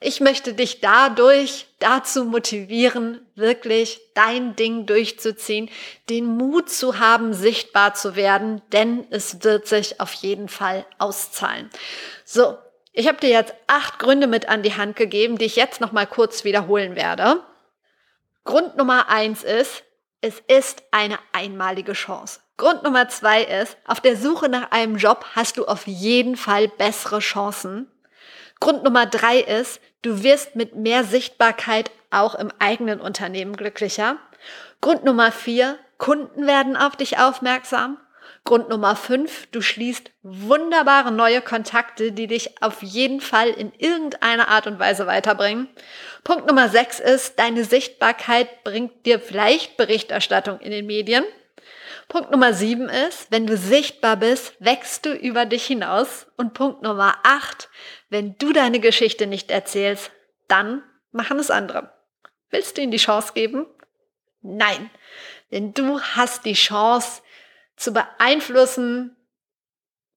ich 0.00 0.20
möchte 0.20 0.52
dich 0.52 0.80
dadurch 0.80 1.66
dazu 1.78 2.24
motivieren, 2.24 3.26
wirklich 3.34 4.00
dein 4.14 4.54
Ding 4.54 4.86
durchzuziehen, 4.86 5.70
den 6.10 6.26
Mut 6.26 6.68
zu 6.68 6.98
haben, 6.98 7.32
sichtbar 7.32 7.94
zu 7.94 8.14
werden, 8.14 8.60
denn 8.72 9.06
es 9.10 9.42
wird 9.42 9.66
sich 9.66 10.00
auf 10.00 10.12
jeden 10.12 10.48
Fall 10.48 10.84
auszahlen. 10.98 11.70
So, 12.24 12.58
ich 12.92 13.08
habe 13.08 13.18
dir 13.18 13.30
jetzt 13.30 13.54
acht 13.66 13.98
Gründe 13.98 14.26
mit 14.26 14.48
an 14.48 14.62
die 14.62 14.76
Hand 14.76 14.96
gegeben, 14.96 15.38
die 15.38 15.46
ich 15.46 15.56
jetzt 15.56 15.80
noch 15.80 15.92
mal 15.92 16.06
kurz 16.06 16.44
wiederholen 16.44 16.94
werde. 16.94 17.42
Grund 18.44 18.76
Nummer 18.76 19.08
eins 19.08 19.44
ist, 19.44 19.82
es 20.20 20.40
ist 20.46 20.82
eine 20.90 21.18
einmalige 21.32 21.92
Chance. 21.92 22.40
Grund 22.56 22.82
Nummer 22.82 23.08
zwei 23.08 23.42
ist, 23.42 23.76
auf 23.86 24.00
der 24.00 24.16
Suche 24.16 24.48
nach 24.48 24.70
einem 24.70 24.96
Job 24.96 25.26
hast 25.34 25.58
du 25.58 25.66
auf 25.66 25.86
jeden 25.86 26.36
Fall 26.36 26.68
bessere 26.68 27.18
Chancen. 27.18 27.90
Grund 28.60 28.84
Nummer 28.84 29.06
drei 29.06 29.38
ist, 29.40 29.80
Du 30.06 30.22
wirst 30.22 30.54
mit 30.54 30.76
mehr 30.76 31.02
Sichtbarkeit 31.02 31.90
auch 32.12 32.36
im 32.36 32.52
eigenen 32.60 33.00
Unternehmen 33.00 33.56
glücklicher. 33.56 34.18
Grund 34.80 35.02
Nummer 35.02 35.32
vier, 35.32 35.80
Kunden 35.98 36.46
werden 36.46 36.76
auf 36.76 36.94
dich 36.94 37.18
aufmerksam. 37.18 37.98
Grund 38.44 38.68
Nummer 38.68 38.94
fünf, 38.94 39.48
du 39.50 39.60
schließt 39.60 40.12
wunderbare 40.22 41.10
neue 41.10 41.40
Kontakte, 41.40 42.12
die 42.12 42.28
dich 42.28 42.62
auf 42.62 42.84
jeden 42.84 43.20
Fall 43.20 43.48
in 43.48 43.72
irgendeiner 43.78 44.46
Art 44.46 44.68
und 44.68 44.78
Weise 44.78 45.08
weiterbringen. 45.08 45.68
Punkt 46.22 46.46
Nummer 46.46 46.68
sechs 46.68 47.00
ist, 47.00 47.40
deine 47.40 47.64
Sichtbarkeit 47.64 48.62
bringt 48.62 49.06
dir 49.06 49.18
vielleicht 49.18 49.76
Berichterstattung 49.76 50.60
in 50.60 50.70
den 50.70 50.86
Medien. 50.86 51.24
Punkt 52.08 52.30
Nummer 52.30 52.52
sieben 52.52 52.88
ist, 52.88 53.32
wenn 53.32 53.48
du 53.48 53.56
sichtbar 53.56 54.16
bist, 54.16 54.54
wächst 54.60 55.04
du 55.04 55.12
über 55.12 55.44
dich 55.44 55.66
hinaus. 55.66 56.28
Und 56.36 56.54
Punkt 56.54 56.82
Nummer 56.82 57.16
acht, 57.24 57.68
wenn 58.08 58.36
du 58.38 58.52
deine 58.52 58.80
Geschichte 58.80 59.26
nicht 59.26 59.50
erzählst, 59.50 60.10
dann 60.48 60.82
machen 61.12 61.38
es 61.38 61.50
andere. 61.50 61.92
Willst 62.50 62.76
du 62.76 62.82
ihnen 62.82 62.92
die 62.92 62.98
Chance 62.98 63.32
geben? 63.34 63.66
Nein, 64.42 64.90
denn 65.50 65.74
du 65.74 66.00
hast 66.00 66.44
die 66.44 66.54
Chance 66.54 67.22
zu 67.76 67.92
beeinflussen, 67.92 69.16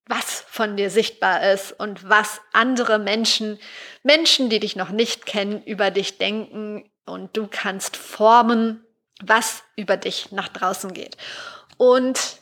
was 0.06 0.42
von 0.48 0.76
dir 0.76 0.90
sichtbar 0.90 1.52
ist 1.52 1.72
und 1.72 2.10
was 2.10 2.42
andere 2.52 3.00
Menschen, 3.00 3.60
Menschen, 4.04 4.50
die 4.50 4.60
dich 4.60 4.76
noch 4.76 4.90
nicht 4.90 5.26
kennen, 5.26 5.64
über 5.64 5.92
dich 5.92 6.18
denken 6.18 6.92
und 7.06 7.38
du 7.38 7.48
kannst 7.48 7.96
formen, 7.96 8.86
was 9.22 9.64
über 9.76 9.98
dich 9.98 10.32
nach 10.32 10.48
draußen 10.48 10.94
geht. 10.94 11.18
Und 11.78 12.38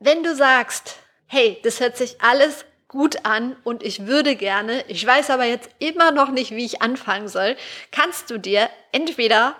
wenn 0.00 0.22
du 0.22 0.34
sagst, 0.34 0.96
hey, 1.26 1.60
das 1.62 1.80
hört 1.80 1.96
sich 1.96 2.20
alles 2.20 2.64
gut 2.92 3.24
an 3.24 3.56
und 3.64 3.82
ich 3.82 4.06
würde 4.06 4.36
gerne, 4.36 4.84
ich 4.86 5.04
weiß 5.04 5.30
aber 5.30 5.44
jetzt 5.44 5.70
immer 5.80 6.12
noch 6.12 6.30
nicht, 6.30 6.52
wie 6.52 6.64
ich 6.64 6.82
anfangen 6.82 7.26
soll, 7.26 7.56
kannst 7.90 8.30
du 8.30 8.38
dir 8.38 8.68
entweder 8.92 9.56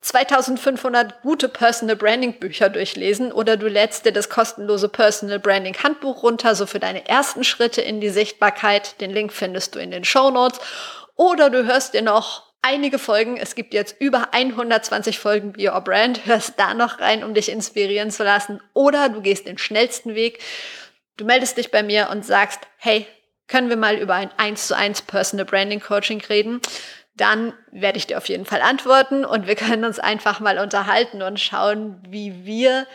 2500 0.00 1.22
gute 1.22 1.48
Personal 1.48 1.96
Branding 1.96 2.34
Bücher 2.34 2.68
durchlesen 2.68 3.32
oder 3.32 3.56
du 3.56 3.66
lädst 3.66 4.06
dir 4.06 4.12
das 4.12 4.30
kostenlose 4.30 4.88
Personal 4.88 5.40
Branding 5.40 5.76
Handbuch 5.82 6.22
runter, 6.22 6.54
so 6.54 6.64
für 6.66 6.78
deine 6.78 7.08
ersten 7.08 7.42
Schritte 7.42 7.80
in 7.80 8.00
die 8.00 8.10
Sichtbarkeit. 8.10 9.00
Den 9.00 9.10
Link 9.10 9.32
findest 9.32 9.74
du 9.74 9.80
in 9.80 9.90
den 9.90 10.04
Show 10.04 10.30
Notes. 10.30 10.60
Oder 11.16 11.50
du 11.50 11.64
hörst 11.64 11.94
dir 11.94 12.02
noch 12.02 12.44
einige 12.62 12.98
Folgen. 13.00 13.36
Es 13.36 13.54
gibt 13.54 13.74
jetzt 13.74 13.96
über 14.00 14.28
120 14.32 15.18
Folgen 15.18 15.52
Be 15.52 15.68
Your 15.68 15.80
Brand. 15.80 16.26
Hörst 16.26 16.54
da 16.56 16.74
noch 16.74 17.00
rein, 17.00 17.24
um 17.24 17.34
dich 17.34 17.48
inspirieren 17.48 18.10
zu 18.10 18.22
lassen. 18.22 18.60
Oder 18.74 19.08
du 19.08 19.22
gehst 19.22 19.48
den 19.48 19.58
schnellsten 19.58 20.14
Weg. 20.14 20.38
Du 21.16 21.24
meldest 21.24 21.56
dich 21.56 21.70
bei 21.70 21.82
mir 21.82 22.08
und 22.10 22.24
sagst, 22.24 22.60
hey, 22.78 23.06
können 23.48 23.68
wir 23.68 23.76
mal 23.76 23.96
über 23.96 24.14
ein 24.14 24.30
1 24.36 24.66
zu 24.66 24.76
1 24.76 25.02
Personal 25.02 25.46
Branding 25.46 25.80
Coaching 25.80 26.20
reden? 26.28 26.60
Dann 27.14 27.54
werde 27.70 27.98
ich 27.98 28.06
dir 28.06 28.18
auf 28.18 28.28
jeden 28.28 28.44
Fall 28.44 28.60
antworten 28.60 29.24
und 29.24 29.46
wir 29.46 29.54
können 29.54 29.84
uns 29.84 29.98
einfach 29.98 30.40
mal 30.40 30.58
unterhalten 30.58 31.22
und 31.22 31.40
schauen, 31.40 32.02
wie 32.08 32.44
wir 32.44 32.86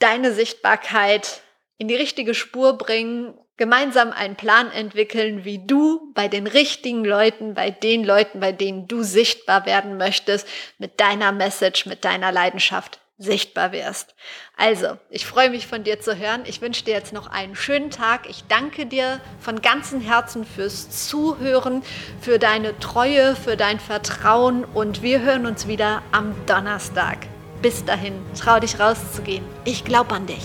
deine 0.00 0.32
Sichtbarkeit 0.32 1.42
in 1.76 1.86
die 1.88 1.94
richtige 1.94 2.34
Spur 2.34 2.76
bringen 2.76 3.38
gemeinsam 3.58 4.12
einen 4.12 4.36
Plan 4.36 4.70
entwickeln, 4.70 5.44
wie 5.44 5.58
du 5.66 6.12
bei 6.14 6.28
den 6.28 6.46
richtigen 6.46 7.04
Leuten, 7.04 7.54
bei 7.54 7.70
den 7.70 8.04
Leuten, 8.04 8.40
bei 8.40 8.52
denen 8.52 8.86
du 8.86 9.02
sichtbar 9.02 9.66
werden 9.66 9.98
möchtest, 9.98 10.48
mit 10.78 11.00
deiner 11.00 11.32
Message, 11.32 11.84
mit 11.84 12.04
deiner 12.04 12.32
Leidenschaft 12.32 13.00
sichtbar 13.18 13.72
wirst. 13.72 14.14
Also, 14.56 14.96
ich 15.10 15.26
freue 15.26 15.50
mich 15.50 15.66
von 15.66 15.84
dir 15.84 16.00
zu 16.00 16.16
hören. 16.16 16.42
Ich 16.46 16.62
wünsche 16.62 16.84
dir 16.84 16.94
jetzt 16.94 17.12
noch 17.12 17.26
einen 17.26 17.56
schönen 17.56 17.90
Tag. 17.90 18.28
Ich 18.30 18.44
danke 18.48 18.86
dir 18.86 19.20
von 19.40 19.60
ganzem 19.60 20.00
Herzen 20.00 20.44
fürs 20.44 21.08
Zuhören, 21.08 21.82
für 22.20 22.38
deine 22.38 22.78
Treue, 22.78 23.34
für 23.34 23.56
dein 23.56 23.80
Vertrauen 23.80 24.64
und 24.64 25.02
wir 25.02 25.20
hören 25.20 25.46
uns 25.46 25.66
wieder 25.66 26.02
am 26.12 26.34
Donnerstag. 26.46 27.18
Bis 27.60 27.84
dahin, 27.84 28.14
trau 28.38 28.60
dich 28.60 28.78
rauszugehen. 28.78 29.44
Ich 29.64 29.84
glaube 29.84 30.14
an 30.14 30.26
dich. 30.26 30.44